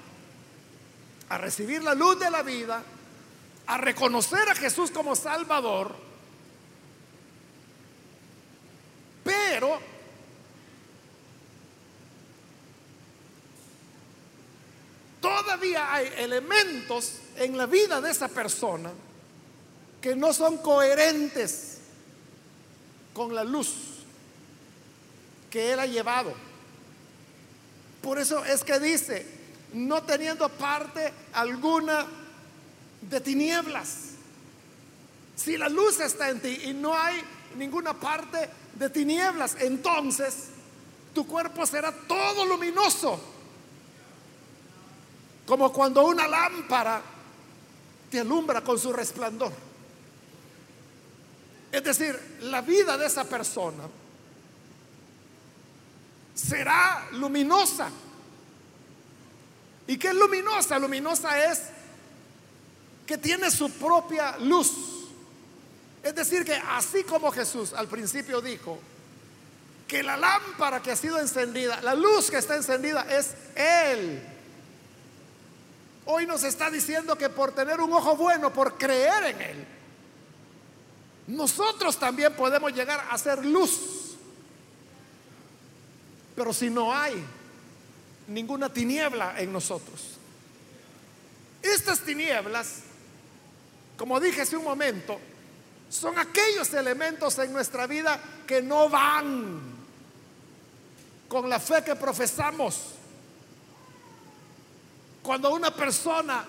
a 1.28 1.38
recibir 1.38 1.82
la 1.82 1.94
luz 1.94 2.18
de 2.18 2.30
la 2.30 2.42
vida, 2.42 2.82
a 3.66 3.78
reconocer 3.78 4.48
a 4.48 4.54
Jesús 4.54 4.90
como 4.90 5.16
Salvador, 5.16 5.94
pero 9.24 9.78
todavía 15.20 15.92
hay 15.92 16.12
elementos 16.18 17.14
en 17.36 17.56
la 17.56 17.66
vida 17.66 18.00
de 18.00 18.10
esa 18.10 18.28
persona 18.28 18.90
que 20.00 20.14
no 20.16 20.32
son 20.32 20.58
coherentes 20.58 21.78
con 23.14 23.34
la 23.34 23.44
luz 23.44 23.74
que 25.50 25.72
él 25.72 25.80
ha 25.80 25.86
llevado. 25.86 26.51
Por 28.02 28.18
eso 28.18 28.44
es 28.44 28.64
que 28.64 28.80
dice, 28.80 29.24
no 29.72 30.02
teniendo 30.02 30.48
parte 30.48 31.12
alguna 31.32 32.06
de 33.00 33.20
tinieblas. 33.20 34.10
Si 35.36 35.56
la 35.56 35.68
luz 35.68 36.00
está 36.00 36.28
en 36.28 36.40
ti 36.40 36.60
y 36.64 36.74
no 36.74 36.94
hay 36.94 37.22
ninguna 37.56 37.94
parte 37.94 38.48
de 38.74 38.90
tinieblas, 38.90 39.56
entonces 39.60 40.48
tu 41.14 41.26
cuerpo 41.26 41.64
será 41.64 41.92
todo 41.92 42.44
luminoso. 42.44 43.20
Como 45.46 45.72
cuando 45.72 46.04
una 46.04 46.26
lámpara 46.28 47.02
te 48.10 48.20
alumbra 48.20 48.62
con 48.62 48.78
su 48.78 48.92
resplandor. 48.92 49.52
Es 51.70 51.82
decir, 51.82 52.38
la 52.42 52.60
vida 52.60 52.98
de 52.98 53.06
esa 53.06 53.24
persona 53.24 53.84
será 56.34 57.08
luminosa. 57.12 57.90
¿Y 59.86 59.96
qué 59.96 60.08
es 60.08 60.14
luminosa? 60.14 60.78
Luminosa 60.78 61.52
es 61.52 61.62
que 63.06 63.18
tiene 63.18 63.50
su 63.50 63.70
propia 63.72 64.36
luz. 64.38 64.72
Es 66.02 66.14
decir, 66.14 66.44
que 66.44 66.54
así 66.54 67.04
como 67.04 67.30
Jesús 67.30 67.72
al 67.72 67.88
principio 67.88 68.40
dijo 68.40 68.78
que 69.86 70.02
la 70.02 70.16
lámpara 70.16 70.80
que 70.80 70.90
ha 70.90 70.96
sido 70.96 71.18
encendida, 71.18 71.80
la 71.82 71.94
luz 71.94 72.30
que 72.30 72.38
está 72.38 72.56
encendida 72.56 73.02
es 73.10 73.34
Él. 73.54 74.22
Hoy 76.06 76.26
nos 76.26 76.42
está 76.42 76.70
diciendo 76.70 77.16
que 77.16 77.28
por 77.28 77.52
tener 77.52 77.80
un 77.80 77.92
ojo 77.92 78.16
bueno, 78.16 78.52
por 78.52 78.78
creer 78.78 79.24
en 79.24 79.42
Él, 79.42 79.66
nosotros 81.28 81.98
también 81.98 82.34
podemos 82.34 82.72
llegar 82.72 83.06
a 83.10 83.18
ser 83.18 83.44
luz. 83.44 84.01
Pero 86.42 86.52
si 86.52 86.70
no 86.70 86.92
hay 86.92 87.24
ninguna 88.26 88.68
tiniebla 88.68 89.38
en 89.38 89.52
nosotros, 89.52 90.18
estas 91.62 92.00
tinieblas, 92.00 92.78
como 93.96 94.18
dije 94.18 94.40
hace 94.40 94.56
un 94.56 94.64
momento, 94.64 95.20
son 95.88 96.18
aquellos 96.18 96.74
elementos 96.74 97.38
en 97.38 97.52
nuestra 97.52 97.86
vida 97.86 98.20
que 98.44 98.60
no 98.60 98.88
van 98.88 99.60
con 101.28 101.48
la 101.48 101.60
fe 101.60 101.84
que 101.84 101.94
profesamos. 101.94 102.86
Cuando 105.22 105.54
una 105.54 105.72
persona 105.72 106.44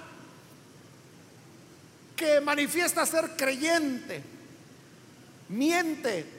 que 2.15 2.41
manifiesta 2.41 3.05
ser 3.05 3.35
creyente, 3.37 4.23
miente, 5.49 6.32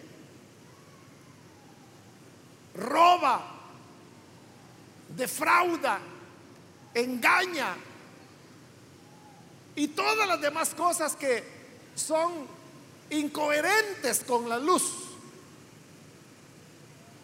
roba, 2.74 3.40
defrauda, 5.08 6.00
engaña 6.94 7.76
y 9.76 9.88
todas 9.88 10.26
las 10.28 10.40
demás 10.40 10.74
cosas 10.74 11.16
que 11.16 11.44
son 11.94 12.46
incoherentes 13.10 14.24
con 14.24 14.48
la 14.48 14.58
luz. 14.58 14.82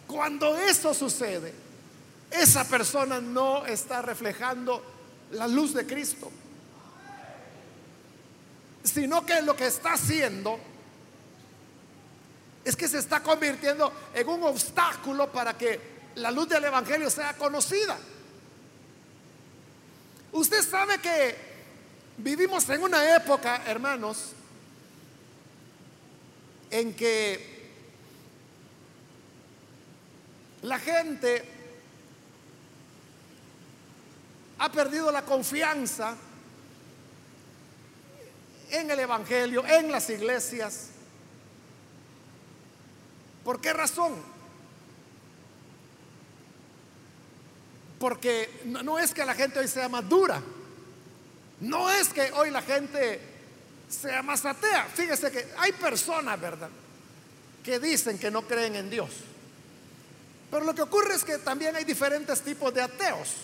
Cuando 0.07 0.57
eso 0.57 0.93
sucede, 0.93 1.55
esa 2.31 2.65
persona 2.65 3.21
no 3.21 3.65
está 3.67 4.03
reflejando 4.03 4.83
la 5.33 5.47
luz 5.47 5.73
de 5.73 5.87
Cristo, 5.87 6.31
sino 8.83 9.25
que 9.25 9.41
lo 9.43 9.55
que 9.55 9.67
está 9.67 9.93
haciendo 9.93 10.59
es 12.65 12.77
que 12.77 12.89
se 12.89 12.99
está 12.99 13.23
convirtiendo 13.23 13.93
en 14.15 14.29
un 14.29 14.43
obstáculo 14.45 15.31
para 15.33 15.57
que 15.57 15.81
la 16.17 16.31
luz 16.31 16.49
del 16.49 16.65
Evangelio 16.65 17.09
sea 17.11 17.35
conocida. 17.35 17.99
Usted 20.33 20.63
sabe 20.63 20.99
que 20.99 21.37
vivimos 22.19 22.69
en 22.69 22.83
una 22.83 23.17
época, 23.17 23.63
hermanos, 23.67 24.33
en 26.71 26.95
que 26.95 27.61
la 30.63 30.79
gente 30.79 31.45
ha 34.59 34.71
perdido 34.71 35.11
la 35.11 35.23
confianza 35.23 36.15
en 38.71 38.91
el 38.91 39.01
Evangelio, 39.01 39.65
en 39.67 39.91
las 39.91 40.11
iglesias. 40.11 40.91
¿Por 43.51 43.61
qué 43.61 43.73
razón? 43.73 44.15
Porque 47.99 48.49
no 48.65 48.97
es 48.97 49.13
que 49.13 49.25
la 49.25 49.35
gente 49.35 49.59
hoy 49.59 49.67
sea 49.67 49.89
más 49.89 50.09
dura, 50.09 50.41
no 51.59 51.91
es 51.91 52.11
que 52.11 52.31
hoy 52.31 52.53
la 52.53 52.63
gente 52.63 53.21
sea 53.89 54.23
más 54.23 54.47
atea. 54.47 54.85
Fíjese 54.95 55.33
que 55.33 55.49
hay 55.59 55.73
personas, 55.73 56.41
¿verdad?, 56.41 56.69
que 57.65 57.81
dicen 57.81 58.21
que 58.21 58.31
no 58.31 58.43
creen 58.43 58.77
en 58.77 58.89
Dios. 58.89 59.11
Pero 60.49 60.65
lo 60.65 60.73
que 60.73 60.83
ocurre 60.83 61.17
es 61.17 61.25
que 61.25 61.39
también 61.39 61.75
hay 61.75 61.83
diferentes 61.83 62.43
tipos 62.43 62.73
de 62.73 62.83
ateos. 62.83 63.35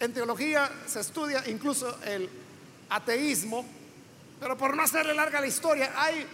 En 0.00 0.12
teología 0.12 0.70
se 0.86 1.00
estudia 1.00 1.42
incluso 1.48 1.98
el 2.04 2.28
ateísmo 2.90 3.64
Pero 4.40 4.56
por 4.56 4.76
no 4.76 4.82
hacerle 4.82 5.14
larga 5.14 5.40
la 5.40 5.46
historia, 5.46 5.92
hay 5.96 6.26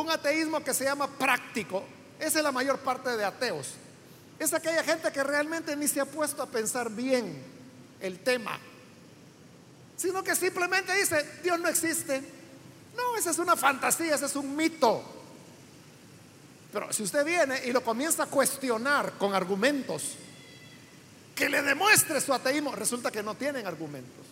un 0.00 0.10
ateísmo 0.10 0.62
que 0.62 0.74
se 0.74 0.84
llama 0.84 1.08
práctico. 1.08 1.82
Esa 2.18 2.38
es 2.38 2.44
la 2.44 2.52
mayor 2.52 2.78
parte 2.78 3.16
de 3.16 3.24
ateos. 3.24 3.68
Es 4.38 4.52
aquella 4.52 4.84
gente 4.84 5.10
que 5.10 5.24
realmente 5.24 5.74
ni 5.74 5.88
se 5.88 6.00
ha 6.00 6.04
puesto 6.04 6.42
a 6.42 6.46
pensar 6.46 6.90
bien 6.90 7.42
el 8.00 8.18
tema, 8.20 8.58
sino 9.96 10.22
que 10.22 10.36
simplemente 10.36 10.94
dice, 10.94 11.40
Dios 11.42 11.58
no 11.58 11.68
existe. 11.68 12.22
No, 12.94 13.16
esa 13.16 13.30
es 13.30 13.38
una 13.38 13.56
fantasía, 13.56 14.14
ese 14.14 14.26
es 14.26 14.36
un 14.36 14.54
mito. 14.54 15.02
Pero 16.72 16.92
si 16.92 17.02
usted 17.02 17.24
viene 17.24 17.64
y 17.64 17.72
lo 17.72 17.82
comienza 17.82 18.24
a 18.24 18.26
cuestionar 18.26 19.12
con 19.12 19.34
argumentos, 19.34 20.16
que 21.34 21.48
le 21.48 21.62
demuestre 21.62 22.20
su 22.20 22.34
ateísmo, 22.34 22.74
resulta 22.74 23.10
que 23.10 23.22
no 23.22 23.34
tienen 23.34 23.66
argumentos, 23.66 24.26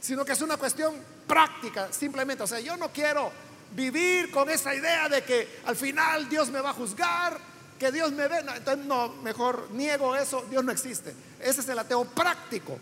sino 0.00 0.24
que 0.24 0.32
es 0.32 0.42
una 0.42 0.56
cuestión 0.56 0.94
práctica, 1.26 1.92
simplemente. 1.92 2.42
O 2.42 2.46
sea, 2.46 2.58
yo 2.58 2.76
no 2.76 2.92
quiero 2.92 3.30
vivir 3.74 4.30
con 4.30 4.48
esa 4.48 4.74
idea 4.74 5.08
de 5.08 5.22
que 5.22 5.60
al 5.64 5.76
final 5.76 6.28
Dios 6.28 6.50
me 6.50 6.60
va 6.60 6.70
a 6.70 6.74
juzgar, 6.74 7.38
que 7.78 7.92
Dios 7.92 8.12
me 8.12 8.28
ve. 8.28 8.38
entonces, 8.38 8.84
no, 8.86 9.08
mejor 9.22 9.70
niego 9.72 10.16
eso, 10.16 10.44
Dios 10.50 10.64
no 10.64 10.72
existe. 10.72 11.14
Ese 11.40 11.60
es 11.60 11.68
el 11.68 11.78
ateo 11.78 12.04
práctico. 12.04 12.78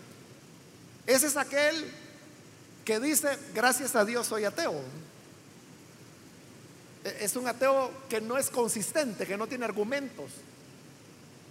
Ese 1.05 1.27
es 1.27 1.37
aquel 1.37 1.91
que 2.83 2.99
dice, 2.99 3.37
gracias 3.53 3.95
a 3.95 4.05
Dios 4.05 4.27
soy 4.27 4.45
ateo. 4.45 4.81
E, 7.03 7.17
es 7.21 7.35
un 7.35 7.47
ateo 7.47 7.91
que 8.09 8.21
no 8.21 8.37
es 8.37 8.49
consistente, 8.49 9.25
que 9.25 9.37
no 9.37 9.47
tiene 9.47 9.65
argumentos. 9.65 10.31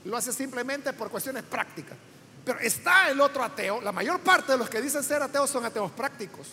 Lo 0.05 0.17
hace 0.17 0.33
simplemente 0.33 0.93
por 0.93 1.11
cuestiones 1.11 1.45
prácticas. 1.45 1.97
Pero 2.45 2.59
está 2.61 3.09
el 3.11 3.21
otro 3.21 3.43
ateo. 3.43 3.81
La 3.81 3.93
mayor 3.93 4.21
parte 4.21 4.53
de 4.53 4.59
los 4.59 4.69
que 4.69 4.81
dicen 4.81 5.03
ser 5.03 5.23
ateos 5.23 5.51
son 5.51 5.65
ateos 5.65 5.91
prácticos. 5.93 6.49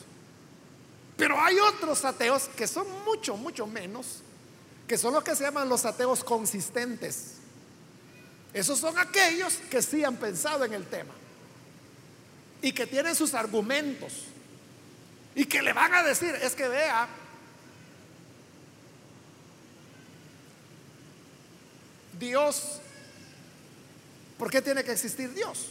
Pero 1.21 1.39
hay 1.39 1.59
otros 1.59 2.03
ateos 2.03 2.49
que 2.57 2.65
son 2.65 2.87
mucho, 3.05 3.37
mucho 3.37 3.67
menos, 3.67 4.23
que 4.87 4.97
son 4.97 5.13
los 5.13 5.23
que 5.23 5.35
se 5.35 5.43
llaman 5.43 5.69
los 5.69 5.85
ateos 5.85 6.23
consistentes. 6.23 7.33
Esos 8.51 8.79
son 8.79 8.97
aquellos 8.97 9.53
que 9.69 9.83
sí 9.83 10.03
han 10.03 10.15
pensado 10.15 10.65
en 10.65 10.73
el 10.73 10.83
tema 10.87 11.13
y 12.59 12.71
que 12.71 12.87
tienen 12.87 13.13
sus 13.13 13.35
argumentos 13.35 14.13
y 15.35 15.45
que 15.45 15.61
le 15.61 15.73
van 15.73 15.93
a 15.93 16.01
decir, 16.01 16.33
es 16.41 16.55
que 16.55 16.67
vea, 16.67 17.07
Dios, 22.19 22.79
¿por 24.39 24.49
qué 24.49 24.59
tiene 24.59 24.83
que 24.83 24.93
existir 24.93 25.31
Dios? 25.35 25.67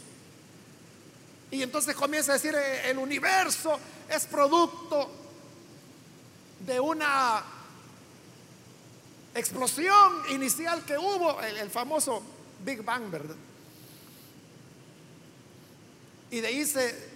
Y 1.51 1.61
entonces 1.65 1.97
comienza 1.97 2.31
a 2.31 2.35
decir, 2.35 2.55
el 2.55 2.99
universo 2.99 3.81
es 4.09 4.27
producto 4.27 5.20
de 6.67 6.81
una 6.81 7.43
explosión 9.35 10.23
inicial 10.31 10.85
que 10.85 10.99
hubo, 10.99 11.41
el, 11.41 11.71
famoso 11.71 12.23
Big 12.65 12.83
Bang, 12.83 13.11
¿verdad? 13.11 13.37
Y 16.31 16.41
de 16.41 16.47
ahí 16.47 16.65
se 16.65 17.11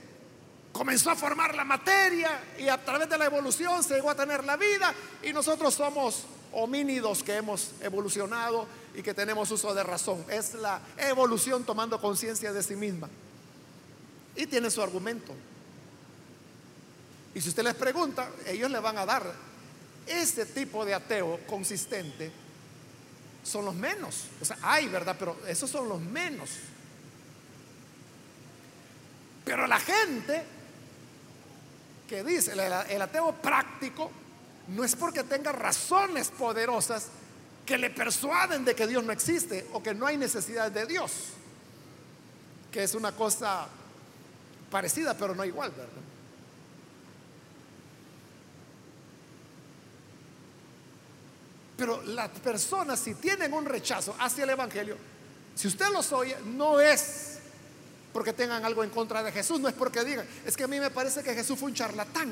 comenzó 0.73 1.11
a 1.11 1.17
formar 1.17 1.55
la 1.55 1.65
materia 1.65 2.43
y 2.59 2.69
a 2.69 2.83
través 2.85 3.09
de 3.09 3.17
la 3.17 3.27
evolución 3.27 3.83
se 3.85 3.95
llegó 3.95 4.11
a 4.11 4.15
tener 4.17 4.45
la 4.45 4.57
vida 4.57 4.93
y 5.23 5.33
nosotros 5.33 5.75
somos 5.75 6.25
homínidos 6.53 7.23
que 7.23 7.37
hemos 7.37 7.73
evolucionado 7.81 8.67
y 8.95 9.03
que 9.03 9.15
tenemos 9.15 9.51
uso 9.51 9.75
de 9.75 9.83
razón. 9.83 10.25
Es 10.29 10.55
la 10.55 10.81
evolución 10.99 11.65
tomando 11.65 12.01
conciencia 12.01 12.53
de 12.53 12.63
sí 12.63 12.77
misma. 12.77 13.09
Y 14.37 14.47
tiene 14.47 14.71
su 14.71 14.83
argumento. 14.83 15.33
Y 17.35 17.41
si 17.41 17.49
usted 17.49 17.65
les 17.65 17.75
pregunta, 17.75 18.31
ellos 18.47 18.71
le 18.71 18.79
van 18.79 18.97
a 18.99 19.05
dar 19.05 19.33
este 20.07 20.47
tipo 20.47 20.85
de 20.85 20.95
ateo 20.95 21.41
consistente. 21.47 22.31
Son 23.43 23.65
los 23.65 23.75
menos. 23.75 24.27
O 24.41 24.45
sea, 24.45 24.57
hay, 24.63 24.89
¿verdad? 24.89 25.17
Pero 25.19 25.37
esos 25.47 25.69
son 25.69 25.89
los 25.89 26.01
menos. 26.01 26.51
Pero 29.45 29.67
la 29.67 29.81
gente 29.81 30.45
que 32.09 32.23
dice, 32.23 32.53
el, 32.53 33.03
ateo 33.03 33.33
práctico, 33.35 34.11
no 34.69 34.85
es 34.85 34.95
porque 34.95 35.25
tenga 35.25 35.53
razones 35.53 36.29
poderosas 36.29 37.09
que 37.67 37.79
le 37.79 37.91
persuaden 37.91 38.65
de 38.65 38.75
que 38.75 38.87
Dios 38.87 39.03
no 39.05 39.13
existe 39.13 39.67
o 39.73 39.83
que 39.83 39.95
no 39.95 40.07
hay 40.07 40.17
necesidad 40.17 40.71
de 40.71 40.87
Dios, 40.87 41.13
que 42.71 42.83
es 42.83 42.95
una 42.95 43.13
cosa 43.13 43.67
parecida 44.71 45.15
pero 45.15 45.35
no 45.35 45.45
igual, 45.45 45.71
¿verdad? 45.71 46.14
Pero 51.77 52.03
las 52.03 52.29
personas 52.31 53.01
si 53.01 53.15
tienen 53.15 53.53
un 53.53 53.65
rechazo 53.65 54.15
hacia 54.19 54.45
el 54.45 54.51
Evangelio, 54.51 54.97
si 55.55 55.69
usted 55.69 55.89
los 55.93 56.13
oye, 56.13 56.37
no 56.45 56.81
es 56.81 57.39
porque 58.13 58.33
tengan 58.33 58.65
algo 58.65 58.85
en 58.85 58.91
contra 58.91 59.23
de 59.23 59.33
Jesús, 59.33 59.59
no 59.59 59.69
es 59.69 59.75
porque 59.75 60.05
digan, 60.05 60.27
es 60.45 60.57
que 60.57 60.65
a 60.65 60.69
mí 60.69 60.79
me 60.79 60.91
parece 60.91 61.23
que 61.23 61.35
Jesús 61.35 61.59
fue 61.59 61.69
un 61.69 61.75
charlatán. 61.75 62.31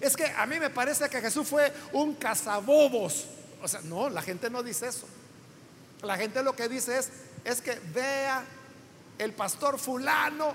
Es 0.00 0.16
que 0.16 0.24
a 0.26 0.46
mí 0.46 0.58
me 0.58 0.70
parece 0.70 1.08
que 1.08 1.20
Jesús 1.20 1.46
fue 1.46 1.72
un 1.92 2.14
cazabobos. 2.14 3.26
O 3.62 3.68
sea, 3.68 3.80
no, 3.82 4.10
la 4.10 4.22
gente 4.22 4.50
no 4.50 4.62
dice 4.62 4.88
eso. 4.88 5.06
La 6.02 6.16
gente 6.16 6.42
lo 6.42 6.56
que 6.56 6.68
dice 6.68 6.98
es, 6.98 7.10
es 7.44 7.60
que 7.60 7.78
vea 7.92 8.42
el 9.18 9.32
pastor 9.32 9.78
fulano, 9.78 10.54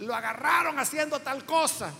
lo 0.00 0.14
agarraron 0.14 0.78
haciendo 0.78 1.18
tal 1.18 1.44
cosa. 1.44 1.90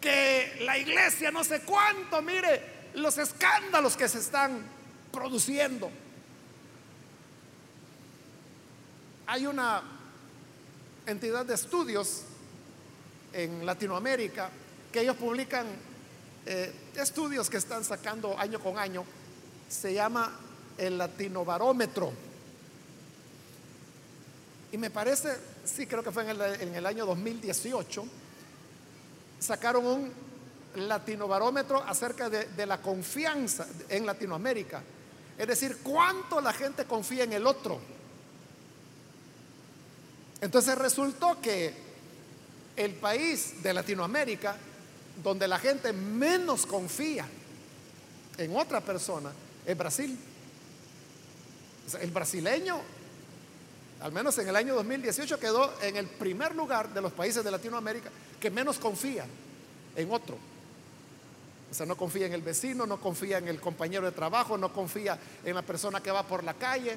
Que 0.00 0.58
la 0.60 0.78
iglesia 0.78 1.32
no 1.32 1.42
sé 1.42 1.62
cuánto, 1.62 2.22
mire 2.22 2.75
los 2.96 3.18
escándalos 3.18 3.96
que 3.96 4.08
se 4.08 4.18
están 4.18 4.62
produciendo. 5.12 5.90
Hay 9.26 9.46
una 9.46 9.82
entidad 11.06 11.44
de 11.44 11.54
estudios 11.54 12.22
en 13.32 13.66
Latinoamérica 13.66 14.50
que 14.90 15.00
ellos 15.00 15.16
publican 15.16 15.66
eh, 16.46 16.72
estudios 16.94 17.50
que 17.50 17.58
están 17.58 17.84
sacando 17.84 18.38
año 18.38 18.60
con 18.60 18.78
año. 18.78 19.04
Se 19.68 19.92
llama 19.92 20.32
el 20.78 20.96
Latinobarómetro. 20.96 22.12
Y 24.72 24.78
me 24.78 24.90
parece, 24.90 25.36
sí 25.64 25.86
creo 25.86 26.02
que 26.02 26.10
fue 26.10 26.28
en 26.30 26.74
el, 26.74 26.86
año 26.86 27.06
2018, 27.06 28.04
sacaron 29.38 29.86
un 29.86 30.25
latinobarómetro 30.76 31.82
acerca 31.82 32.28
de, 32.28 32.66
la 32.66 32.80
confianza 32.80 33.66
en 33.88 34.06
Latinoamérica. 34.06 34.82
Es 35.38 35.46
decir, 35.46 35.78
cuánto 35.82 36.40
la 36.40 36.52
gente 36.52 36.84
confía 36.84 37.24
en 37.24 37.32
el 37.32 37.46
otro. 37.46 37.78
Entonces 40.40 40.76
resultó 40.76 41.40
que 41.40 41.74
el 42.76 42.94
país 42.94 43.62
de 43.62 43.72
Latinoamérica 43.72 44.56
donde 45.22 45.48
la 45.48 45.58
gente 45.58 45.92
menos 45.92 46.66
confía 46.66 47.26
en 48.36 48.54
otra 48.54 48.80
persona 48.80 49.32
es 49.64 49.76
Brasil. 49.76 50.16
el 52.00 52.10
brasileño, 52.10 52.80
al 54.00 54.12
menos 54.12 54.36
en 54.38 54.48
el 54.48 54.56
año 54.56 54.74
2018, 54.74 55.40
quedó 55.40 55.72
en 55.80 55.96
el 55.96 56.06
primer 56.06 56.54
lugar 56.54 56.92
de 56.92 57.00
los 57.00 57.12
países 57.12 57.42
de 57.42 57.50
Latinoamérica 57.50 58.10
que 58.38 58.50
menos 58.50 58.78
confía 58.78 59.24
en 59.96 60.12
otro. 60.12 60.36
O 61.70 61.74
sea, 61.74 61.86
no 61.86 61.96
confía 61.96 62.26
en 62.26 62.32
el 62.32 62.42
vecino, 62.42 62.86
no 62.86 63.00
confía 63.00 63.38
en 63.38 63.48
el 63.48 63.60
compañero 63.60 64.06
de 64.06 64.12
trabajo, 64.12 64.56
no 64.56 64.72
confía 64.72 65.18
en 65.44 65.54
la 65.54 65.62
persona 65.62 66.00
que 66.00 66.10
va 66.10 66.22
por 66.22 66.44
la 66.44 66.54
calle. 66.54 66.96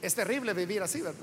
Es 0.00 0.14
terrible 0.14 0.52
vivir 0.52 0.82
así, 0.82 1.00
¿verdad? 1.00 1.20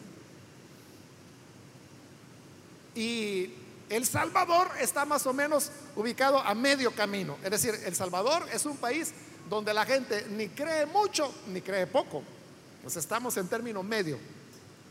Y 2.96 3.54
El 3.90 4.06
Salvador 4.06 4.70
está 4.80 5.06
más 5.06 5.26
o 5.26 5.34
menos 5.34 5.72
ubicado 5.96 6.40
a 6.40 6.54
medio 6.54 6.92
camino. 6.92 7.38
Es 7.44 7.52
decir, 7.52 7.76
El 7.86 7.96
Salvador 7.96 8.48
es 8.54 8.66
un 8.66 8.78
país 8.78 9.14
donde 9.50 9.74
la 9.74 9.86
gente 9.86 10.26
ni 10.32 10.50
cree 10.50 10.86
mucho 10.86 11.34
ni 11.48 11.62
cree 11.62 11.88
poco. 11.88 12.24
Pues 12.82 12.96
estamos 12.98 13.36
en 13.38 13.48
término 13.48 13.84
medio. 13.84 14.18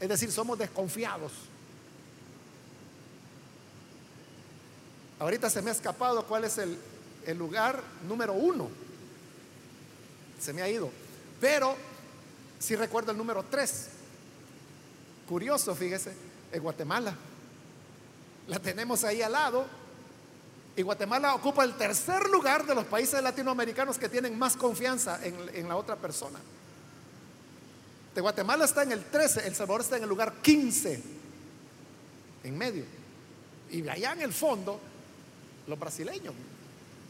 Es 0.00 0.08
decir, 0.08 0.30
somos 0.32 0.58
desconfiados. 0.58 1.32
Ahorita 5.18 5.48
se 5.48 5.62
me 5.62 5.70
ha 5.70 5.72
escapado 5.72 6.26
cuál 6.26 6.44
es 6.44 6.58
el, 6.58 6.76
el 7.26 7.38
lugar 7.38 7.82
número 8.06 8.32
uno. 8.32 8.68
Se 10.40 10.52
me 10.52 10.62
ha 10.62 10.68
ido. 10.68 10.90
Pero 11.40 11.76
si 12.58 12.76
recuerdo 12.76 13.12
el 13.12 13.18
número 13.18 13.44
3. 13.50 13.88
Curioso, 15.28 15.74
fíjese, 15.74 16.12
en 16.52 16.62
Guatemala. 16.62 17.14
La 18.48 18.58
tenemos 18.58 19.04
ahí 19.04 19.22
al 19.22 19.32
lado. 19.32 19.66
Y 20.76 20.82
Guatemala 20.82 21.34
ocupa 21.34 21.62
el 21.64 21.74
tercer 21.76 22.28
lugar 22.28 22.66
de 22.66 22.74
los 22.74 22.84
países 22.84 23.22
latinoamericanos 23.22 23.96
que 23.96 24.08
tienen 24.08 24.38
más 24.38 24.56
confianza 24.56 25.24
en, 25.24 25.36
en 25.54 25.68
la 25.68 25.76
otra 25.76 25.96
persona. 25.96 26.40
De 28.14 28.20
Guatemala 28.20 28.64
está 28.64 28.82
en 28.82 28.92
el 28.92 29.04
13, 29.04 29.46
El 29.46 29.54
Salvador 29.54 29.82
está 29.82 29.96
en 29.96 30.04
el 30.04 30.08
lugar 30.08 30.34
15, 30.40 31.02
en 32.44 32.58
medio. 32.58 32.84
Y 33.70 33.88
allá 33.88 34.12
en 34.12 34.22
el 34.22 34.32
fondo, 34.32 34.80
los 35.66 35.78
brasileños, 35.78 36.34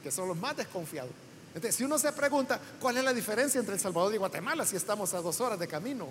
que 0.02 0.10
son 0.10 0.28
los 0.28 0.36
más 0.36 0.56
desconfiados. 0.56 1.12
Entonces, 1.48 1.76
si 1.76 1.84
uno 1.84 1.98
se 1.98 2.12
pregunta 2.12 2.60
cuál 2.80 2.96
es 2.96 3.04
la 3.04 3.12
diferencia 3.12 3.58
entre 3.60 3.74
El 3.74 3.80
Salvador 3.80 4.12
y 4.14 4.18
Guatemala 4.18 4.66
si 4.66 4.76
estamos 4.76 5.14
a 5.14 5.20
dos 5.20 5.40
horas 5.40 5.58
de 5.58 5.68
camino, 5.68 6.08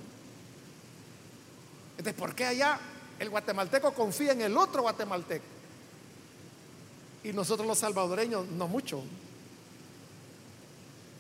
entonces, 1.98 2.20
¿por 2.20 2.34
qué 2.34 2.46
allá 2.46 2.80
el 3.20 3.30
guatemalteco 3.30 3.94
confía 3.94 4.32
en 4.32 4.42
el 4.42 4.58
otro 4.58 4.82
guatemalteco? 4.82 5.46
Y 7.24 7.32
nosotros 7.32 7.68
los 7.68 7.78
salvadoreños 7.78 8.48
no 8.48 8.68
mucho. 8.68 9.04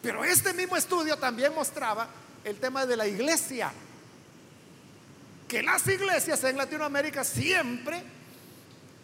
Pero 0.01 0.23
este 0.25 0.53
mismo 0.53 0.75
estudio 0.75 1.15
también 1.17 1.53
mostraba 1.55 2.09
el 2.43 2.57
tema 2.59 2.85
de 2.85 2.97
la 2.97 3.07
iglesia. 3.07 3.71
Que 5.47 5.63
las 5.63 5.87
iglesias 5.87 6.43
en 6.43 6.57
Latinoamérica 6.57 7.23
siempre 7.23 8.03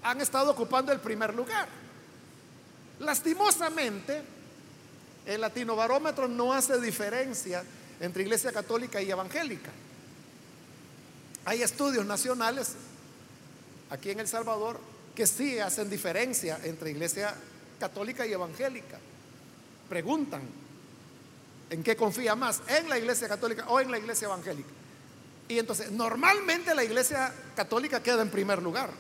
han 0.04 0.20
estado 0.20 0.52
ocupando 0.52 0.92
el 0.92 1.00
primer 1.00 1.34
lugar. 1.34 1.70
Lastimosamente, 3.00 4.22
el 5.26 5.42
latinobarómetro 5.42 6.28
no 6.28 6.54
hace 6.54 6.80
diferencia 6.80 7.64
entre 8.00 8.24
iglesia 8.24 8.52
católica 8.52 9.02
y 9.02 9.12
evangélica. 9.12 9.72
Hay 11.46 11.62
estudios 11.62 12.06
nacionales 12.06 12.74
aquí 13.90 14.12
en 14.12 14.20
El 14.20 14.28
Salvador 14.28 14.80
que 15.16 15.26
sí 15.28 15.60
hacen 15.60 15.90
diferencia 15.90 16.60
entre 16.64 16.92
iglesia 16.92 17.34
católica 17.80 18.26
y 18.26 18.34
evangélica. 18.34 19.00
Preguntan, 19.88 20.42
¿en 21.70 21.84
qué 21.84 21.96
confía 21.96 22.36
más? 22.36 22.62
¿En 22.68 22.90
la 22.90 22.98
iglesia 22.98 23.28
católica 23.28 23.66
o 23.68 23.80
en 23.80 23.92
la 23.92 23.98
iglesia 23.98 24.26
evangélica? 24.26 24.70
Y 25.48 25.58
entonces, 25.58 25.92
normalmente 25.92 26.76
la 26.76 26.84
iglesia 26.84 27.34
católica 27.56 28.04
queda 28.04 28.22
en 28.22 28.30
primer 28.30 28.62
lugar. 28.62 28.92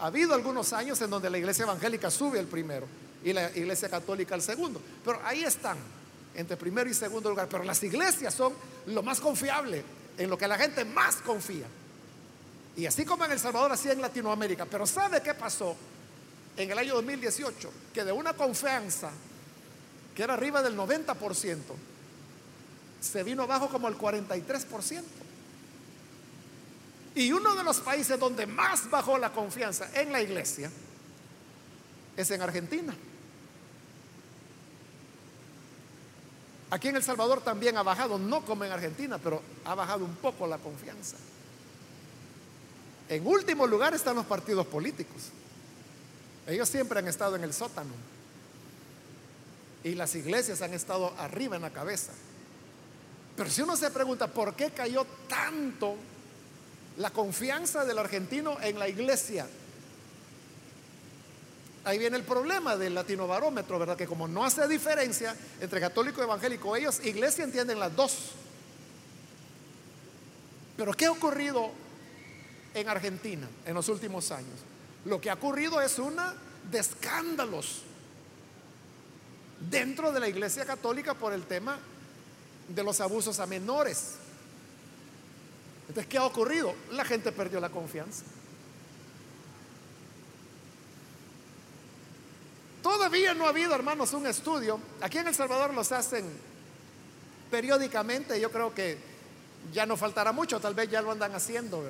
Ha 0.00 0.06
habido 0.06 0.34
algunos 0.34 0.72
años 0.72 1.00
en 1.02 1.10
donde 1.10 1.28
la 1.28 1.38
iglesia 1.38 1.64
evangélica 1.64 2.10
sube 2.10 2.38
el 2.38 2.46
primero 2.46 2.86
y 3.22 3.32
la 3.34 3.50
iglesia 3.56 3.88
católica 3.88 4.34
al 4.34 4.42
segundo. 4.42 4.80
Pero 5.04 5.20
ahí 5.24 5.44
están, 5.44 5.76
entre 6.34 6.56
primero 6.56 6.88
y 6.88 6.94
segundo 6.94 7.28
lugar. 7.28 7.48
Pero 7.50 7.64
las 7.64 7.82
iglesias 7.82 8.32
son 8.32 8.54
lo 8.86 9.02
más 9.02 9.20
confiable, 9.20 9.84
en 10.16 10.30
lo 10.30 10.38
que 10.38 10.48
la 10.48 10.56
gente 10.56 10.86
más 10.86 11.16
confía. 11.16 11.66
Y 12.76 12.86
así 12.86 13.04
como 13.04 13.26
en 13.26 13.32
El 13.32 13.38
Salvador, 13.38 13.72
así 13.72 13.90
en 13.90 14.00
Latinoamérica. 14.00 14.64
Pero 14.64 14.86
¿sabe 14.86 15.22
qué 15.22 15.34
pasó 15.34 15.76
en 16.56 16.70
el 16.70 16.78
año 16.78 16.94
2018? 16.94 17.70
Que 17.92 18.04
de 18.04 18.12
una 18.12 18.32
confianza 18.32 19.10
que 20.14 20.22
era 20.22 20.34
arriba 20.34 20.62
del 20.62 20.76
90%, 20.76 21.58
se 23.00 23.22
vino 23.22 23.42
abajo 23.42 23.68
como 23.68 23.88
el 23.88 23.98
43%. 23.98 25.02
Y 27.14 27.32
uno 27.32 27.54
de 27.54 27.64
los 27.64 27.80
países 27.80 28.18
donde 28.18 28.46
más 28.46 28.88
bajó 28.88 29.18
la 29.18 29.32
confianza 29.32 29.88
en 29.94 30.12
la 30.12 30.22
iglesia 30.22 30.70
es 32.16 32.30
en 32.30 32.42
Argentina. 32.42 32.94
Aquí 36.70 36.88
en 36.88 36.96
El 36.96 37.02
Salvador 37.02 37.40
también 37.40 37.76
ha 37.76 37.82
bajado, 37.82 38.16
no 38.16 38.44
como 38.44 38.64
en 38.64 38.70
Argentina, 38.70 39.18
pero 39.18 39.42
ha 39.64 39.74
bajado 39.74 40.04
un 40.04 40.14
poco 40.16 40.46
la 40.46 40.58
confianza. 40.58 41.16
En 43.08 43.26
último 43.26 43.66
lugar 43.66 43.92
están 43.92 44.14
los 44.14 44.26
partidos 44.26 44.66
políticos. 44.66 45.30
Ellos 46.46 46.68
siempre 46.68 47.00
han 47.00 47.08
estado 47.08 47.34
en 47.34 47.42
el 47.42 47.52
sótano. 47.52 47.90
Y 49.82 49.94
las 49.94 50.14
iglesias 50.14 50.62
han 50.62 50.74
estado 50.74 51.12
arriba 51.18 51.56
en 51.56 51.62
la 51.62 51.70
cabeza. 51.70 52.12
Pero 53.36 53.50
si 53.50 53.62
uno 53.62 53.74
se 53.74 53.90
pregunta 53.90 54.28
por 54.28 54.54
qué 54.54 54.70
cayó 54.70 55.04
tanto 55.28 55.96
la 57.00 57.10
confianza 57.10 57.84
del 57.84 57.98
argentino 57.98 58.58
en 58.60 58.78
la 58.78 58.88
iglesia, 58.88 59.46
ahí 61.84 61.98
viene 61.98 62.16
el 62.16 62.24
problema 62.24 62.76
del 62.76 62.94
latino 62.94 63.26
barómetro, 63.26 63.78
¿verdad? 63.78 63.96
Que 63.96 64.06
como 64.06 64.28
no 64.28 64.44
hace 64.44 64.68
diferencia 64.68 65.34
entre 65.60 65.80
católico 65.80 66.20
y 66.20 66.24
evangélico, 66.24 66.76
ellos, 66.76 67.04
iglesia, 67.04 67.44
entienden 67.44 67.78
las 67.78 67.94
dos. 67.96 68.30
Pero 70.76 70.92
¿qué 70.92 71.06
ha 71.06 71.12
ocurrido 71.12 71.72
en 72.74 72.88
Argentina 72.88 73.48
en 73.66 73.74
los 73.74 73.88
últimos 73.88 74.30
años. 74.30 74.60
Lo 75.04 75.20
que 75.20 75.30
ha 75.30 75.34
ocurrido 75.34 75.80
es 75.80 75.98
una 75.98 76.34
de 76.70 76.78
escándalos 76.78 77.82
dentro 79.70 80.12
de 80.12 80.20
la 80.20 80.28
Iglesia 80.28 80.64
Católica 80.64 81.14
por 81.14 81.32
el 81.32 81.44
tema 81.44 81.78
de 82.68 82.84
los 82.84 83.00
abusos 83.00 83.40
a 83.40 83.46
menores. 83.46 84.14
Entonces, 85.90 86.08
¿qué 86.08 86.18
ha 86.18 86.24
ocurrido? 86.24 86.72
La 86.92 87.04
gente 87.04 87.32
perdió 87.32 87.58
la 87.58 87.68
confianza. 87.68 88.22
Todavía 92.80 93.34
no 93.34 93.46
ha 93.46 93.48
habido, 93.48 93.74
hermanos, 93.74 94.12
un 94.12 94.24
estudio. 94.28 94.78
Aquí 95.00 95.18
en 95.18 95.26
El 95.26 95.34
Salvador 95.34 95.74
los 95.74 95.90
hacen 95.90 96.24
periódicamente. 97.50 98.40
Yo 98.40 98.52
creo 98.52 98.72
que 98.72 98.98
ya 99.72 99.84
no 99.84 99.96
faltará 99.96 100.30
mucho, 100.30 100.60
tal 100.60 100.74
vez 100.74 100.88
ya 100.88 101.02
lo 101.02 101.10
andan 101.10 101.34
haciendo 101.34 101.82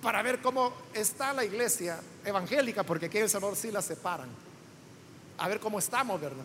para 0.00 0.22
ver 0.22 0.40
cómo 0.40 0.72
está 0.94 1.34
la 1.34 1.44
iglesia 1.44 2.00
evangélica, 2.24 2.84
porque 2.84 3.06
aquí 3.06 3.18
en 3.18 3.24
El 3.24 3.30
Salvador 3.30 3.54
sí 3.54 3.70
la 3.70 3.82
separan. 3.82 4.30
A 5.36 5.46
ver 5.46 5.60
cómo 5.60 5.78
estamos, 5.78 6.18
¿verdad? 6.18 6.44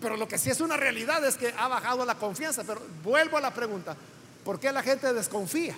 Pero 0.00 0.16
lo 0.16 0.26
que 0.26 0.38
sí 0.38 0.48
es 0.48 0.62
una 0.62 0.78
realidad 0.78 1.22
es 1.26 1.36
que 1.36 1.52
ha 1.54 1.68
bajado 1.68 2.06
la 2.06 2.14
confianza. 2.14 2.64
Pero 2.64 2.80
vuelvo 3.02 3.36
a 3.36 3.42
la 3.42 3.52
pregunta, 3.52 3.94
¿por 4.44 4.60
qué 4.60 4.70
la 4.72 4.82
gente 4.82 5.12
desconfía? 5.12 5.76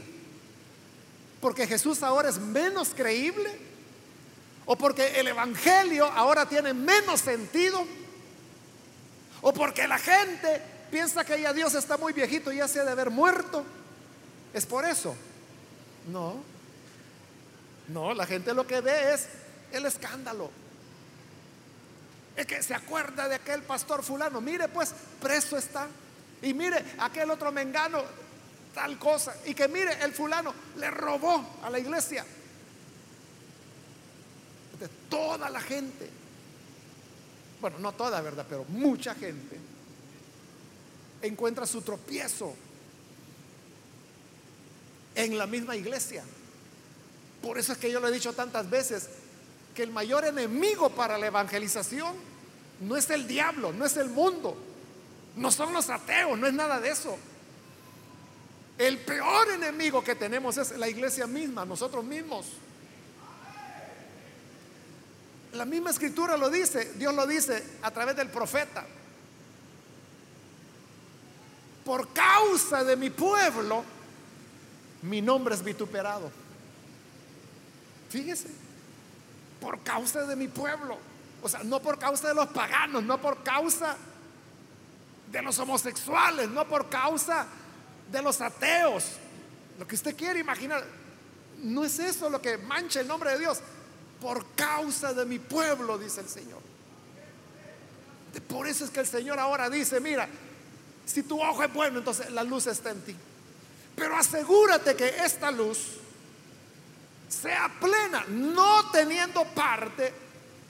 ¿Porque 1.40 1.66
Jesús 1.66 2.02
ahora 2.02 2.28
es 2.28 2.38
menos 2.38 2.90
creíble? 2.94 3.50
¿O 4.64 4.76
porque 4.76 5.20
el 5.20 5.28
Evangelio 5.28 6.06
ahora 6.06 6.46
tiene 6.48 6.74
menos 6.74 7.20
sentido? 7.20 7.86
¿O 9.42 9.52
porque 9.52 9.86
la 9.86 9.98
gente 9.98 10.60
piensa 10.90 11.24
que 11.24 11.40
ya 11.40 11.52
Dios 11.52 11.74
está 11.74 11.96
muy 11.96 12.12
viejito 12.12 12.52
y 12.52 12.56
ya 12.56 12.68
se 12.68 12.80
ha 12.80 12.84
de 12.84 12.90
haber 12.90 13.10
muerto? 13.10 13.64
¿Es 14.52 14.66
por 14.66 14.84
eso? 14.84 15.14
No. 16.08 16.42
No, 17.88 18.14
la 18.14 18.26
gente 18.26 18.52
lo 18.54 18.66
que 18.66 18.80
ve 18.80 19.14
es 19.14 19.28
el 19.70 19.86
escándalo. 19.86 20.50
Es 22.34 22.46
que 22.46 22.62
se 22.62 22.74
acuerda 22.74 23.28
de 23.28 23.36
aquel 23.36 23.62
pastor 23.62 24.02
fulano. 24.02 24.40
Mire, 24.40 24.68
pues, 24.68 24.92
preso 25.20 25.56
está. 25.56 25.86
Y 26.42 26.52
mire, 26.52 26.84
aquel 26.98 27.30
otro 27.30 27.52
mengano, 27.52 28.02
tal 28.76 28.98
cosa. 28.98 29.34
Y 29.46 29.54
que 29.54 29.68
mire, 29.68 30.04
el 30.04 30.12
fulano 30.12 30.52
le 30.76 30.90
robó 30.90 31.56
a 31.62 31.70
la 31.70 31.78
iglesia. 31.78 32.26
Toda 35.08 35.48
la 35.48 35.60
gente. 35.62 36.10
Bueno, 37.58 37.78
no 37.78 37.92
toda, 37.92 38.20
¿verdad? 38.20 38.44
Pero 38.46 38.66
mucha 38.68 39.14
gente 39.14 39.58
encuentra 41.22 41.66
su 41.66 41.80
tropiezo 41.80 42.54
en 45.14 45.38
la 45.38 45.46
misma 45.46 45.74
iglesia. 45.74 46.22
Por 47.40 47.58
eso 47.58 47.72
es 47.72 47.78
que 47.78 47.90
yo 47.90 47.98
lo 47.98 48.08
he 48.08 48.12
dicho 48.12 48.34
tantas 48.34 48.68
veces, 48.68 49.08
que 49.74 49.84
el 49.84 49.90
mayor 49.90 50.26
enemigo 50.26 50.90
para 50.90 51.16
la 51.16 51.28
evangelización 51.28 52.14
no 52.80 52.94
es 52.94 53.08
el 53.08 53.26
diablo, 53.26 53.72
no 53.72 53.86
es 53.86 53.96
el 53.96 54.10
mundo, 54.10 54.54
no 55.36 55.50
son 55.50 55.72
los 55.72 55.88
ateos, 55.88 56.38
no 56.38 56.46
es 56.46 56.52
nada 56.52 56.78
de 56.78 56.90
eso. 56.90 57.16
El 58.78 58.98
peor 58.98 59.50
enemigo 59.50 60.04
que 60.04 60.14
tenemos 60.14 60.58
es 60.58 60.76
la 60.76 60.88
iglesia 60.88 61.26
misma, 61.26 61.64
nosotros 61.64 62.04
mismos. 62.04 62.46
La 65.52 65.64
misma 65.64 65.90
escritura 65.90 66.36
lo 66.36 66.50
dice, 66.50 66.92
Dios 66.94 67.14
lo 67.14 67.26
dice 67.26 67.64
a 67.82 67.90
través 67.90 68.16
del 68.16 68.28
profeta. 68.28 68.84
Por 71.84 72.12
causa 72.12 72.84
de 72.84 72.96
mi 72.96 73.08
pueblo, 73.08 73.82
mi 75.02 75.22
nombre 75.22 75.54
es 75.54 75.62
vituperado. 75.62 76.30
Fíjese, 78.10 78.48
por 79.60 79.80
causa 79.80 80.26
de 80.26 80.36
mi 80.36 80.48
pueblo. 80.48 80.98
O 81.42 81.48
sea, 81.48 81.62
no 81.62 81.80
por 81.80 81.98
causa 81.98 82.28
de 82.28 82.34
los 82.34 82.48
paganos, 82.48 83.02
no 83.04 83.18
por 83.18 83.42
causa 83.42 83.96
de 85.30 85.42
los 85.42 85.58
homosexuales, 85.58 86.50
no 86.50 86.66
por 86.66 86.90
causa 86.90 87.42
de 87.42 87.65
los 88.22 88.40
ateos. 88.40 89.04
Lo 89.78 89.86
que 89.86 89.94
usted 89.94 90.16
quiere 90.16 90.40
imaginar, 90.40 90.84
no 91.62 91.84
es 91.84 91.98
eso 91.98 92.30
lo 92.30 92.40
que 92.40 92.58
mancha 92.58 93.00
el 93.00 93.08
nombre 93.08 93.32
de 93.32 93.38
Dios. 93.38 93.58
Por 94.20 94.46
causa 94.54 95.12
de 95.12 95.24
mi 95.24 95.38
pueblo, 95.38 95.98
dice 95.98 96.20
el 96.20 96.28
Señor. 96.28 96.60
Por 98.48 98.66
eso 98.66 98.84
es 98.84 98.90
que 98.90 99.00
el 99.00 99.06
Señor 99.06 99.38
ahora 99.38 99.70
dice, 99.70 100.00
mira, 100.00 100.28
si 101.04 101.22
tu 101.22 101.40
ojo 101.40 101.62
es 101.62 101.72
bueno, 101.72 101.98
entonces 101.98 102.30
la 102.30 102.42
luz 102.42 102.66
está 102.66 102.90
en 102.90 103.00
ti. 103.02 103.16
Pero 103.94 104.16
asegúrate 104.16 104.94
que 104.94 105.08
esta 105.24 105.50
luz 105.50 105.78
sea 107.28 107.70
plena, 107.80 108.24
no 108.28 108.90
teniendo 108.90 109.44
parte 109.44 110.12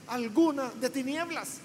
alguna 0.07 0.71
de 0.71 0.89
tinieblas. 0.89 1.57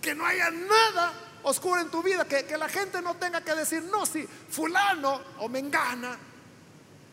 Que 0.00 0.14
no 0.14 0.24
haya 0.24 0.50
nada 0.50 1.12
oscuro 1.46 1.80
en 1.80 1.90
tu 1.90 2.02
vida, 2.02 2.24
que, 2.26 2.44
que 2.44 2.58
la 2.58 2.68
gente 2.68 3.00
no 3.00 3.14
tenga 3.16 3.40
que 3.40 3.54
decir, 3.54 3.82
no, 3.84 4.04
si 4.04 4.26
fulano 4.26 5.20
o 5.38 5.48
mengana 5.48 6.18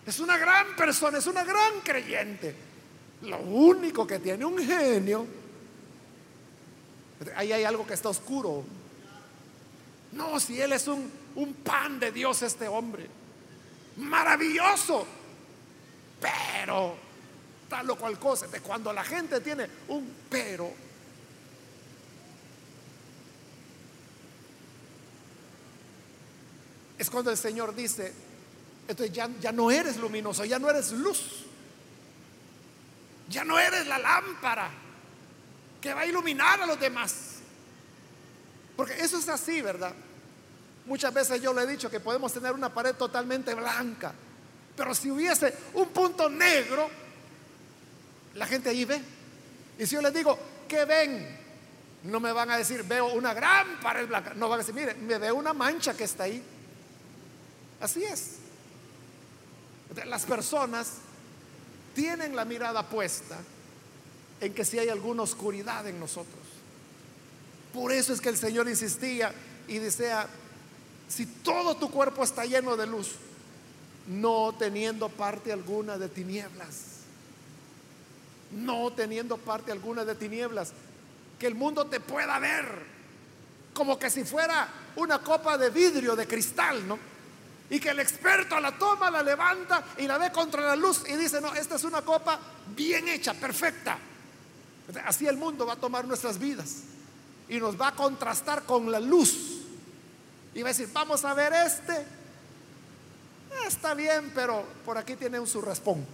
es 0.06 0.20
una 0.20 0.38
gran 0.38 0.76
persona, 0.76 1.20
es 1.20 1.28
una 1.28 1.44
gran 1.44 1.80
creyente, 1.82 2.56
Lo 3.22 3.40
único 3.40 4.06
que 4.06 4.20
tiene 4.20 4.44
un 4.44 4.58
genio, 4.58 5.26
ahí 7.36 7.54
hay 7.54 7.64
algo 7.64 7.88
que 7.88 7.94
está 7.94 8.10
oscuro. 8.10 8.66
No, 10.12 10.40
si 10.40 10.60
él 10.60 10.74
es 10.74 10.88
un, 10.88 11.10
un 11.36 11.54
pan 11.54 12.00
de 12.00 12.12
Dios 12.12 12.42
este 12.42 12.68
hombre, 12.68 13.08
maravilloso, 13.98 15.08
pero 16.20 16.96
tal 17.70 17.90
o 17.92 17.96
cual 17.96 18.20
cosa. 18.20 18.48
De 18.48 18.60
cuando 18.60 18.92
la 18.92 19.04
gente 19.04 19.40
tiene 19.40 19.70
un 19.88 20.14
pero, 20.30 20.70
es 27.04 27.10
cuando 27.10 27.30
el 27.30 27.38
Señor 27.38 27.76
dice, 27.76 28.14
entonces 28.88 29.14
ya, 29.14 29.52
no 29.52 29.70
eres 29.70 29.98
luminoso, 29.98 30.44
ya 30.46 30.58
no 30.58 30.70
eres 30.70 30.92
luz, 30.92 31.46
ya 33.30 33.44
no 33.44 33.60
eres 33.60 33.86
la 33.88 33.98
lámpara 33.98 34.72
que 35.82 35.94
va 35.94 36.02
a 36.02 36.06
iluminar 36.06 36.62
a 36.62 36.66
los 36.66 36.80
demás. 36.80 37.40
Porque 38.76 38.94
eso 38.94 39.18
es 39.18 39.28
así, 39.30 39.62
¿verdad? 39.62 39.94
Muchas 40.86 41.14
veces 41.14 41.42
yo 41.42 41.54
le 41.54 41.64
he 41.64 41.68
dicho 41.68 41.90
que 41.90 42.00
podemos 42.00 42.34
tener 42.34 42.54
una 42.54 42.74
pared 42.74 42.96
totalmente 42.96 43.54
blanca, 43.54 44.14
pero 44.76 44.96
si 44.96 45.12
hubiese 45.12 45.54
un 45.74 45.90
punto 45.90 46.30
negro, 46.30 46.90
la 48.36 48.48
gente 48.48 48.70
ahí 48.70 48.86
ve. 48.86 49.02
Y 49.78 49.86
si 49.86 49.96
yo 49.96 50.02
les 50.02 50.14
digo, 50.14 50.40
¿qué 50.68 50.86
ven? 50.86 51.44
No 52.04 52.20
me 52.20 52.32
van 52.32 52.50
a 52.50 52.58
decir, 52.58 52.84
veo 52.84 53.14
una 53.14 53.34
gran 53.34 53.80
pared 53.82 54.08
blanca. 54.08 54.34
No 54.34 54.48
van 54.48 54.60
a 54.60 54.64
decir, 54.64 54.74
mire, 54.74 54.94
me 54.96 55.18
veo 55.18 55.36
una 55.36 55.54
mancha 55.54 55.96
que 55.96 56.06
está 56.06 56.24
ahí. 56.24 56.44
Así 57.84 58.02
es. 58.02 58.38
Las 60.06 60.24
personas 60.24 60.94
tienen 61.94 62.34
la 62.34 62.46
mirada 62.46 62.88
puesta 62.88 63.38
en 64.40 64.54
que 64.54 64.64
si 64.64 64.80
hay 64.80 64.88
alguna 64.88 65.24
oscuridad 65.24 65.86
en 65.86 66.00
nosotros. 66.00 66.40
Por 67.74 67.92
eso 67.92 68.14
es 68.14 68.22
que 68.22 68.30
el 68.30 68.38
Señor 68.38 68.70
insistía 68.70 69.34
y 69.68 69.80
desea, 69.80 70.28
si 71.10 71.26
todo 71.26 71.76
tu 71.76 71.92
cuerpo 71.92 72.24
está 72.24 72.46
lleno 72.46 72.78
de 72.78 72.88
luz, 72.88 73.16
no 74.08 74.56
teniendo 74.58 75.10
parte 75.10 75.52
alguna 75.52 75.98
de 75.98 76.08
tinieblas, 76.08 76.84
no 78.52 78.94
teniendo 78.94 79.38
parte 79.38 79.74
alguna 79.74 80.06
de 80.06 80.16
tinieblas, 80.16 80.72
que 81.38 81.48
el 81.48 81.56
mundo 81.56 81.86
te 81.88 82.00
pueda 82.00 82.40
ver 82.40 82.66
como 83.74 84.00
que 84.00 84.10
si 84.10 84.24
fuera 84.24 84.70
una 84.96 85.20
copa 85.20 85.58
de 85.58 85.70
vidrio, 85.70 86.16
de 86.16 86.26
cristal, 86.26 86.88
¿no? 86.88 87.13
Y 87.70 87.80
que 87.80 87.90
el 87.90 88.00
experto 88.00 88.60
la 88.60 88.78
toma, 88.78 89.10
la 89.10 89.24
levanta 89.24 89.84
y 89.98 90.06
la 90.06 90.18
ve 90.18 90.32
contra 90.32 90.62
la 90.62 90.76
luz 90.76 91.04
y 91.08 91.16
dice, 91.16 91.42
no, 91.42 91.54
esta 91.56 91.76
es 91.76 91.84
una 91.84 92.02
copa 92.02 92.40
bien 92.76 93.08
hecha, 93.08 93.34
perfecta. 93.34 93.98
Así 95.06 95.28
el 95.28 95.38
mundo 95.38 95.66
va 95.66 95.74
a 95.74 95.78
tomar 95.78 96.06
nuestras 96.06 96.38
vidas 96.38 96.84
y 97.48 97.58
nos 97.58 97.80
va 97.80 97.90
a 97.90 97.96
contrastar 97.96 98.64
con 98.64 98.92
la 98.92 99.00
luz. 99.00 99.62
Y 100.54 100.62
va 100.62 100.70
a 100.70 100.74
decir, 100.74 100.90
vamos 100.94 101.24
a 101.26 101.34
ver 101.34 101.54
este. 101.54 101.94
Ah, 101.94 103.68
está 103.68 103.94
bien, 103.94 104.32
pero 104.36 104.66
por 104.86 104.98
aquí 104.98 105.16
tiene 105.16 105.40
un 105.40 105.48
surraspón. 105.48 106.06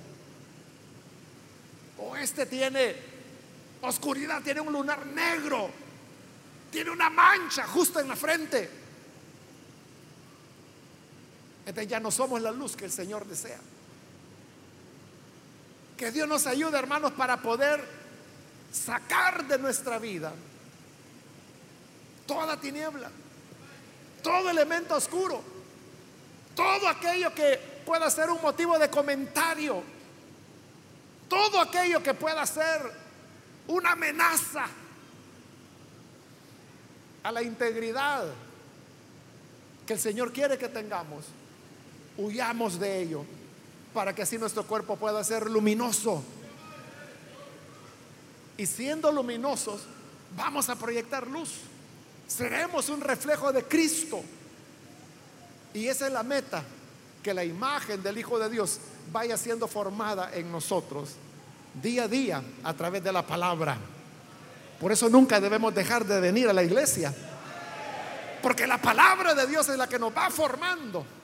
O 1.98 2.16
este 2.16 2.46
tiene 2.46 2.96
oscuridad, 3.82 4.42
tiene 4.42 4.62
un 4.62 4.72
lunar 4.72 5.06
negro. 5.06 5.70
Tiene 6.72 6.92
una 6.92 7.10
mancha 7.10 7.68
justo 7.68 8.00
en 8.00 8.08
la 8.08 8.16
frente. 8.16 8.79
Entonces 11.70 11.88
ya 11.88 12.00
no 12.00 12.10
somos 12.10 12.42
la 12.42 12.50
luz 12.50 12.76
que 12.76 12.86
el 12.86 12.92
Señor 12.92 13.28
desea. 13.28 13.60
Que 15.96 16.10
Dios 16.10 16.28
nos 16.28 16.48
ayude, 16.48 16.76
hermanos, 16.80 17.12
para 17.12 17.38
poder 17.38 17.80
sacar 18.72 19.48
de 19.48 19.60
nuestra 19.60 20.00
vida 20.00 20.34
toda 22.26 22.60
tiniebla, 22.60 23.12
todo 24.24 24.50
elemento 24.50 24.96
oscuro, 24.96 25.44
todo 26.56 26.88
aquello 26.88 27.36
que 27.36 27.60
pueda 27.86 28.10
ser 28.10 28.32
un 28.32 28.42
motivo 28.42 28.80
de 28.80 28.90
comentario, 28.90 29.84
todo 31.28 31.62
aquello 31.62 32.02
que 32.02 32.16
pueda 32.16 32.48
ser 32.48 32.82
una 33.68 33.92
amenaza 33.92 34.66
a 37.22 37.32
la 37.32 37.44
integridad 37.44 38.26
que 39.86 39.94
el 39.94 40.00
Señor 40.00 40.34
quiere 40.34 40.58
que 40.58 40.70
tengamos, 40.70 41.26
huyamos 42.20 42.80
de 42.80 43.02
ello 43.02 43.26
para 43.94 44.14
que 44.14 44.22
así 44.22 44.38
nuestro 44.38 44.66
cuerpo 44.66 44.96
pueda 44.96 45.24
ser 45.24 45.50
luminoso. 45.50 46.24
Y 48.58 48.66
siendo 48.66 49.12
luminosos, 49.12 49.82
vamos 50.36 50.70
a 50.70 50.76
proyectar 50.76 51.26
luz. 51.28 51.62
Seremos 52.28 52.90
un 52.90 53.02
reflejo 53.02 53.52
de 53.52 53.64
Cristo. 53.64 54.22
Y 55.74 55.88
esa 55.88 56.08
es 56.08 56.14
la 56.14 56.24
meta, 56.24 56.64
que 57.24 57.34
la 57.34 57.44
imagen 57.44 58.04
del 58.04 58.18
Hijo 58.18 58.38
de 58.38 58.50
Dios 58.50 58.80
vaya 59.12 59.38
siendo 59.38 59.68
formada 59.68 60.32
en 60.34 60.52
nosotros 60.52 61.12
día 61.82 62.04
a 62.04 62.08
día 62.08 62.44
a 62.64 62.74
través 62.74 63.04
de 63.04 63.12
la 63.12 63.26
palabra. 63.26 63.78
Por 64.80 64.92
eso 64.92 65.10
nunca 65.10 65.40
debemos 65.40 65.74
dejar 65.74 66.06
de 66.06 66.20
venir 66.20 66.50
a 66.50 66.54
la 66.54 66.64
iglesia. 66.64 67.14
Porque 68.42 68.68
la 68.68 68.78
palabra 68.78 69.34
de 69.34 69.48
Dios 69.48 69.68
es 69.70 69.78
la 69.78 69.88
que 69.88 70.00
nos 70.00 70.16
va 70.16 70.30
formando 70.30 71.19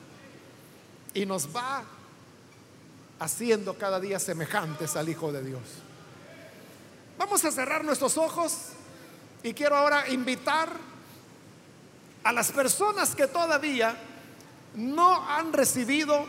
y 1.16 1.26
nos 1.26 1.48
va 1.56 1.84
haciendo 3.20 3.76
cada 3.76 4.00
día 4.00 4.20
semejantes 4.20 4.96
al 4.98 5.10
Hijo 5.10 5.32
de 5.32 5.44
Dios. 5.44 5.62
Vamos 7.18 7.44
a 7.46 7.52
cerrar 7.52 7.84
nuestros 7.86 8.18
ojos 8.18 8.54
y 9.42 9.54
quiero 9.54 9.78
ahora 9.78 10.10
invitar 10.10 10.70
a 12.24 12.34
las 12.34 12.52
personas 12.52 13.16
que 13.16 13.28
todavía 13.28 13.96
no 14.76 15.28
han 15.30 15.54
recibido 15.54 16.26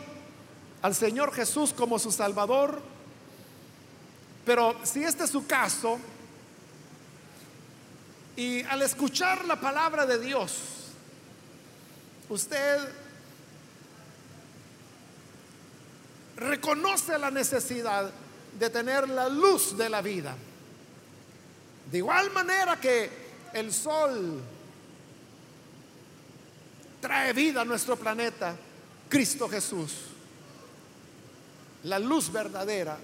al 0.81 0.95
Señor 0.95 1.33
Jesús 1.33 1.73
como 1.73 1.99
su 1.99 2.11
Salvador, 2.11 2.81
pero 4.45 4.73
si 4.83 5.03
este 5.03 5.25
es 5.25 5.29
su 5.29 5.45
caso, 5.45 5.99
y 8.37 8.63
al 8.63 8.83
escuchar 8.83 9.43
la 9.43 9.59
palabra 9.59 10.05
de 10.05 10.19
Dios, 10.19 10.53
usted 12.29 13.06
reconoce 16.37 17.17
la 17.17 17.31
necesidad 17.31 18.11
de 18.57 18.69
tener 18.69 19.09
la 19.09 19.27
luz 19.27 19.75
de 19.75 19.89
la 19.89 20.01
vida. 20.01 20.35
De 21.91 21.97
igual 21.97 22.31
manera 22.31 22.79
que 22.79 23.09
el 23.53 23.73
sol 23.73 24.41
trae 27.01 27.33
vida 27.33 27.61
a 27.61 27.65
nuestro 27.65 27.95
planeta, 27.95 28.55
Cristo 29.09 29.49
Jesús, 29.49 29.93
la 31.83 31.99
luz 31.99 32.31
verdadera, 32.31 32.97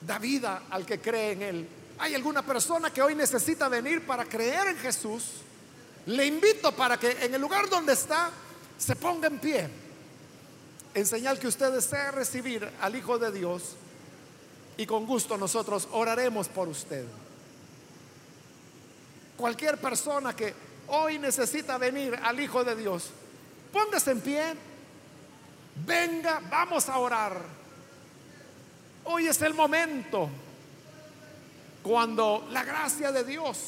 da 0.00 0.18
vida 0.18 0.64
al 0.70 0.84
que 0.84 1.00
cree 1.00 1.32
en 1.32 1.42
Él. 1.42 1.68
¿Hay 1.98 2.14
alguna 2.14 2.44
persona 2.44 2.90
que 2.90 3.02
hoy 3.02 3.14
necesita 3.14 3.68
venir 3.68 4.04
para 4.06 4.24
creer 4.24 4.68
en 4.68 4.78
Jesús? 4.78 5.24
Le 6.06 6.26
invito 6.26 6.72
para 6.72 6.98
que 6.98 7.12
en 7.24 7.34
el 7.34 7.40
lugar 7.40 7.68
donde 7.68 7.94
está 7.94 8.30
se 8.76 8.94
ponga 8.96 9.28
en 9.28 9.38
pie, 9.38 9.68
en 10.94 11.06
señal 11.06 11.38
que 11.38 11.48
usted 11.48 11.72
desea 11.72 12.12
recibir 12.12 12.68
al 12.80 12.94
Hijo 12.94 13.18
de 13.18 13.32
Dios 13.32 13.74
y 14.76 14.86
con 14.86 15.06
gusto 15.06 15.36
nosotros 15.36 15.88
oraremos 15.92 16.48
por 16.48 16.68
usted. 16.68 17.04
Cualquier 19.36 19.78
persona 19.78 20.34
que 20.34 20.54
hoy 20.88 21.18
necesita 21.18 21.78
venir 21.78 22.18
al 22.22 22.38
Hijo 22.38 22.62
de 22.62 22.76
Dios, 22.76 23.10
póngase 23.72 24.12
en 24.12 24.20
pie, 24.20 24.54
venga, 25.84 26.40
vamos 26.48 26.88
a 26.88 26.98
orar. 26.98 27.42
Hoy 29.04 29.26
es 29.26 29.42
el 29.42 29.54
momento 29.54 30.28
cuando 31.82 32.46
la 32.50 32.64
gracia 32.64 33.12
de 33.12 33.24
Dios 33.24 33.58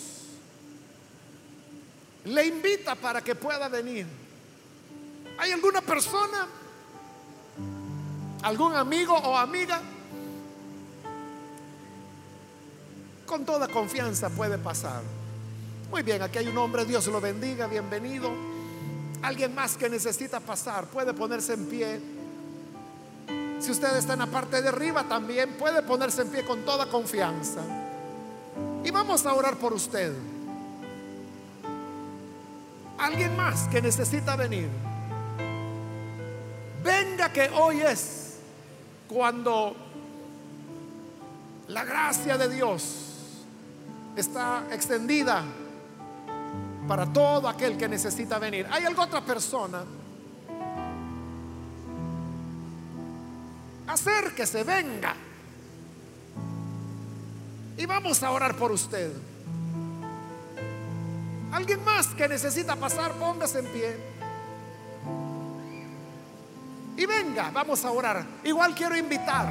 le 2.24 2.46
invita 2.46 2.94
para 2.94 3.20
que 3.22 3.34
pueda 3.34 3.68
venir. 3.68 4.06
¿Hay 5.38 5.52
alguna 5.52 5.82
persona, 5.82 6.48
algún 8.42 8.74
amigo 8.74 9.14
o 9.14 9.36
amiga? 9.36 9.80
Con 13.26 13.44
toda 13.44 13.68
confianza 13.68 14.30
puede 14.30 14.58
pasar. 14.58 15.02
Muy 15.90 16.02
bien, 16.02 16.22
aquí 16.22 16.38
hay 16.38 16.48
un 16.48 16.58
hombre, 16.58 16.84
Dios 16.84 17.06
lo 17.06 17.20
bendiga, 17.20 17.66
bienvenido. 17.66 18.30
Alguien 19.22 19.54
más 19.54 19.76
que 19.76 19.88
necesita 19.88 20.40
pasar, 20.40 20.86
puede 20.86 21.14
ponerse 21.14 21.54
en 21.54 21.66
pie. 21.66 22.00
Si 23.60 23.70
usted 23.70 23.96
está 23.96 24.12
en 24.12 24.20
la 24.20 24.26
parte 24.26 24.60
de 24.60 24.68
arriba 24.68 25.04
también, 25.04 25.54
puede 25.54 25.82
ponerse 25.82 26.22
en 26.22 26.28
pie 26.28 26.44
con 26.44 26.64
toda 26.64 26.86
confianza. 26.86 27.62
Y 28.84 28.90
vamos 28.90 29.24
a 29.26 29.34
orar 29.34 29.56
por 29.56 29.72
usted. 29.72 30.12
Alguien 32.98 33.36
más 33.36 33.68
que 33.68 33.82
necesita 33.82 34.36
venir. 34.36 34.68
Venga 36.84 37.32
que 37.32 37.50
hoy 37.50 37.80
es 37.80 38.25
cuando 39.08 39.76
La 41.68 41.84
gracia 41.84 42.38
de 42.38 42.48
Dios 42.48 42.82
está 44.16 44.64
extendida 44.70 45.42
para 46.86 47.12
todo 47.12 47.48
aquel 47.48 47.76
que 47.76 47.88
necesita 47.88 48.38
venir. 48.38 48.66
¿Hay 48.70 48.84
alguna 48.84 49.06
otra 49.06 49.20
persona? 49.20 49.82
Acérquese, 53.88 54.62
venga. 54.62 55.14
Y 57.76 57.84
vamos 57.84 58.22
a 58.22 58.30
orar 58.30 58.56
por 58.56 58.72
usted. 58.72 59.12
Alguien 61.52 61.84
más 61.84 62.08
que 62.08 62.28
necesita 62.28 62.76
pasar, 62.76 63.12
póngase 63.12 63.58
en 63.58 63.66
pie. 63.66 64.15
Y 66.96 67.04
venga, 67.04 67.50
vamos 67.52 67.84
a 67.84 67.90
orar. 67.90 68.24
Igual 68.44 68.74
quiero 68.74 68.96
invitar, 68.96 69.46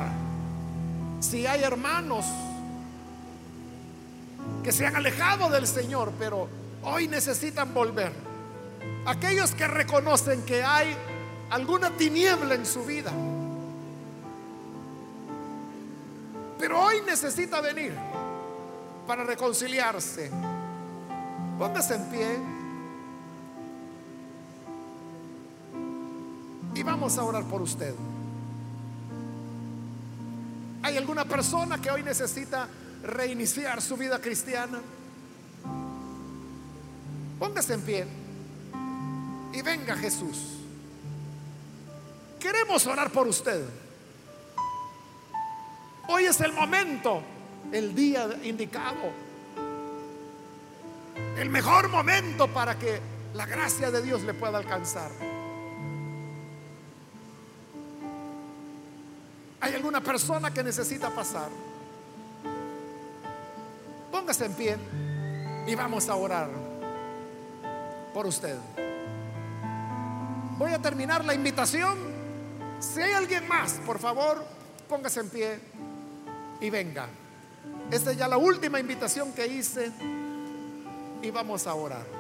si 1.19 1.45
hay 1.45 1.63
hermanos 1.63 2.25
que 4.63 4.71
se 4.71 4.85
han 4.85 4.95
alejado 4.95 5.49
del 5.49 5.67
Señor, 5.67 6.11
pero 6.17 6.47
hoy 6.83 7.07
necesitan 7.07 7.73
volver. 7.73 8.11
Aquellos 9.05 9.53
que 9.53 9.67
reconocen 9.67 10.43
que 10.43 10.63
hay 10.63 10.95
alguna 11.51 11.91
tiniebla 11.91 12.55
en 12.55 12.65
su 12.65 12.83
vida, 12.83 13.11
pero 16.57 16.81
hoy 16.81 17.01
necesita 17.05 17.61
venir 17.61 17.93
para 19.05 19.23
reconciliarse. 19.23 20.31
Póngase 21.59 21.95
en 21.95 22.09
pie. 22.09 22.54
Y 26.75 26.83
vamos 26.83 27.17
a 27.17 27.23
orar 27.23 27.45
por 27.45 27.61
usted. 27.61 27.95
¿Hay 30.83 30.97
alguna 30.97 31.25
persona 31.25 31.81
que 31.81 31.89
hoy 31.89 32.03
necesita 32.03 32.67
reiniciar 33.01 33.81
su 33.81 33.97
vida 33.97 34.19
cristiana? 34.19 34.81
Póngase 37.39 37.73
en 37.73 37.81
pie 37.81 38.05
y 39.53 39.61
venga 39.61 39.95
Jesús. 39.95 40.57
Queremos 42.39 42.85
orar 42.85 43.09
por 43.09 43.27
usted. 43.27 43.65
Hoy 46.07 46.25
es 46.25 46.39
el 46.41 46.53
momento, 46.53 47.23
el 47.71 47.95
día 47.95 48.27
indicado, 48.43 49.11
el 51.37 51.49
mejor 51.49 51.89
momento 51.89 52.47
para 52.47 52.77
que 52.77 52.99
la 53.33 53.45
gracia 53.45 53.89
de 53.89 54.03
Dios 54.03 54.21
le 54.21 54.33
pueda 54.33 54.57
alcanzar. 54.57 55.09
¿Hay 59.65 59.73
alguna 59.73 59.99
persona 59.99 60.53
que 60.53 60.61
necesita 60.61 61.09
pasar? 61.09 61.49
Póngase 64.11 64.45
en 64.45 64.53
pie 64.53 64.77
y 65.65 65.73
vamos 65.73 66.07
a 66.07 66.13
orar 66.13 66.49
por 68.13 68.27
usted. 68.27 68.55
Voy 70.59 70.71
a 70.71 70.77
terminar 70.77 71.25
la 71.25 71.33
invitación. 71.33 71.97
Si 72.79 73.01
hay 73.01 73.13
alguien 73.13 73.47
más, 73.47 73.81
por 73.83 73.97
favor, 73.97 74.45
póngase 74.87 75.21
en 75.21 75.29
pie 75.31 75.59
y 76.61 76.69
venga. 76.69 77.07
Esta 77.89 78.11
es 78.11 78.17
ya 78.17 78.27
la 78.27 78.37
última 78.37 78.79
invitación 78.79 79.33
que 79.33 79.47
hice 79.47 79.91
y 81.23 81.31
vamos 81.31 81.65
a 81.65 81.73
orar. 81.73 82.14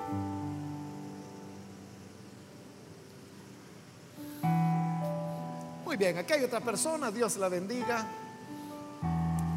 Bien, 5.97 6.17
aquí 6.17 6.33
hay 6.33 6.43
otra 6.43 6.59
persona, 6.59 7.09
Dios 7.09 7.37
la 7.37 7.47
bendiga. 7.47 8.05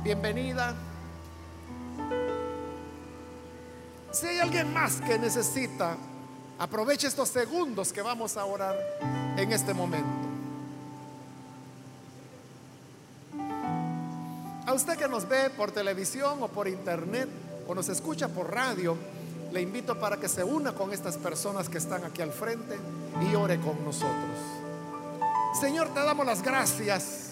Bienvenida. 0.04 0.72
Si 4.12 4.26
hay 4.26 4.38
alguien 4.38 4.72
más 4.72 5.00
que 5.00 5.18
necesita, 5.18 5.96
aproveche 6.58 7.08
estos 7.08 7.28
segundos 7.28 7.92
que 7.92 8.02
vamos 8.02 8.36
a 8.36 8.44
orar 8.44 8.76
en 9.36 9.50
este 9.50 9.74
momento. 9.74 10.28
A 14.64 14.72
usted 14.74 14.96
que 14.96 15.08
nos 15.08 15.28
ve 15.28 15.50
por 15.50 15.72
televisión 15.72 16.40
o 16.40 16.48
por 16.48 16.68
internet 16.68 17.28
o 17.66 17.74
nos 17.74 17.88
escucha 17.88 18.28
por 18.28 18.54
radio, 18.54 18.96
le 19.50 19.60
invito 19.60 19.98
para 19.98 20.18
que 20.18 20.28
se 20.28 20.44
una 20.44 20.72
con 20.72 20.92
estas 20.92 21.16
personas 21.16 21.68
que 21.68 21.78
están 21.78 22.04
aquí 22.04 22.22
al 22.22 22.32
frente 22.32 22.78
y 23.28 23.34
ore 23.34 23.58
con 23.58 23.84
nosotros. 23.84 24.57
Señor, 25.52 25.88
te 25.88 26.00
damos 26.00 26.26
las 26.26 26.42
gracias 26.42 27.30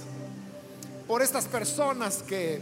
por 1.07 1.23
estas 1.23 1.45
personas 1.45 2.23
que 2.23 2.61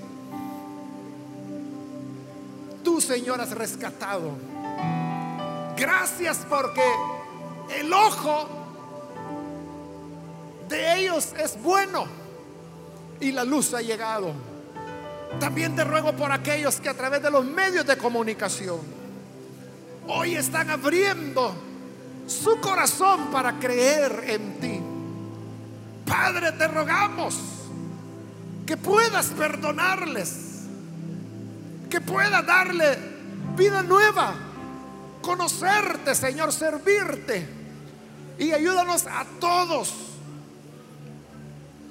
tú, 2.83 3.01
Señor, 3.01 3.41
has 3.41 3.53
rescatado. 3.53 4.33
Gracias 5.77 6.39
porque 6.49 6.85
el 7.79 7.93
ojo 7.93 8.49
de 10.69 11.01
ellos 11.01 11.33
es 11.39 11.61
bueno 11.63 12.07
y 13.21 13.33
la 13.33 13.45
luz 13.45 13.73
ha 13.75 13.81
llegado. 13.81 14.33
También 15.41 15.75
te 15.75 15.85
ruego 15.85 16.13
por 16.13 16.31
aquellos 16.31 16.77
que 16.81 16.89
a 16.89 16.95
través 16.95 17.23
de 17.23 17.31
los 17.31 17.45
medios 17.45 17.87
de 17.87 17.97
comunicación 17.97 18.81
hoy 20.07 20.37
están 20.37 20.71
abriendo 20.71 21.55
su 22.27 22.61
corazón 22.61 23.31
para 23.31 23.59
creer 23.59 24.25
en 24.29 24.61
ti. 24.61 24.81
Padre, 26.07 26.53
te 26.53 26.69
rogamos 26.69 27.39
que 28.67 28.77
puedas 28.77 29.27
perdonarles, 29.29 30.63
que 31.91 32.01
puedas 32.01 32.45
darle 32.47 32.99
vida 33.57 33.83
nueva, 33.83 34.35
conocerte, 35.23 36.15
Señor, 36.15 36.53
servirte. 36.53 37.47
Y 38.39 38.53
ayúdanos 38.53 39.07
a 39.07 39.25
todos, 39.39 39.95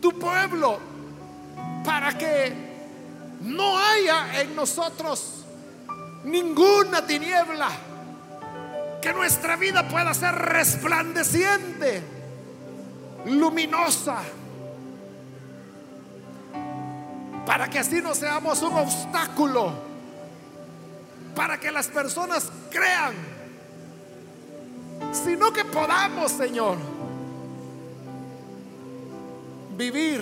tu 0.01 0.18
pueblo, 0.20 0.80
para 1.86 2.18
que 2.18 2.53
no 3.41 3.78
haya 3.78 4.41
en 4.41 4.55
nosotros 4.55 5.45
ninguna 6.26 7.05
tiniebla, 7.05 7.70
que 9.01 9.14
nuestra 9.14 9.55
vida 9.55 9.88
pueda 9.88 10.14
ser 10.14 10.34
resplandeciente 10.34 12.12
luminosa, 13.26 14.21
para 17.45 17.69
que 17.69 17.80
así 17.80 18.01
no 18.01 18.15
seamos 18.15 18.61
un 18.61 18.74
obstáculo, 18.74 19.74
para 21.36 21.59
que 21.59 21.71
las 21.71 21.88
personas 21.88 22.51
crean, 22.69 23.13
sino 25.11 25.51
que 25.51 25.65
podamos, 25.65 26.32
Señor, 26.32 26.78
vivir 29.76 30.21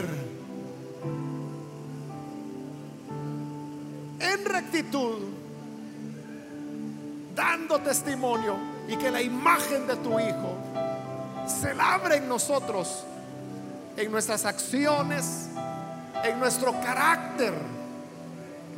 en 4.20 4.46
rectitud, 4.46 5.18
dando 7.36 7.80
testimonio 7.80 8.56
y 8.88 8.96
que 8.96 9.12
la 9.12 9.22
imagen 9.22 9.88
de 9.88 9.96
tu 9.98 10.20
Hijo 10.20 10.58
se 11.48 11.74
labre 11.74 12.18
en 12.18 12.28
nosotros, 12.28 13.04
en 13.98 14.12
nuestras 14.12 14.46
acciones, 14.46 15.50
en 16.24 16.40
nuestro 16.40 16.72
carácter, 16.82 17.54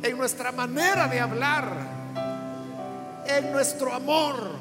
en 0.02 0.16
nuestra 0.18 0.52
manera 0.52 1.06
de 1.08 1.20
hablar, 1.20 1.64
en 3.26 3.52
nuestro 3.52 3.94
amor, 3.94 4.52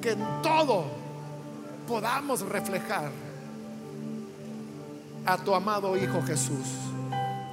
que 0.00 0.12
en 0.12 0.42
todo 0.42 0.84
podamos 1.86 2.40
reflejar 2.42 3.10
a 5.26 5.36
tu 5.38 5.54
amado 5.54 5.96
Hijo 5.96 6.22
Jesús. 6.22 6.66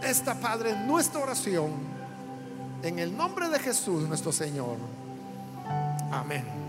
Esta 0.04 0.36
Padre 0.36 0.72
es 0.72 0.78
nuestra 0.80 1.22
oración 1.22 1.72
en 2.84 3.00
el 3.00 3.16
nombre 3.16 3.50
de 3.50 3.60
Jesús 3.60 4.08
nuestro 4.08 4.32
Señor. 4.32 4.78
Amén. 6.12 6.61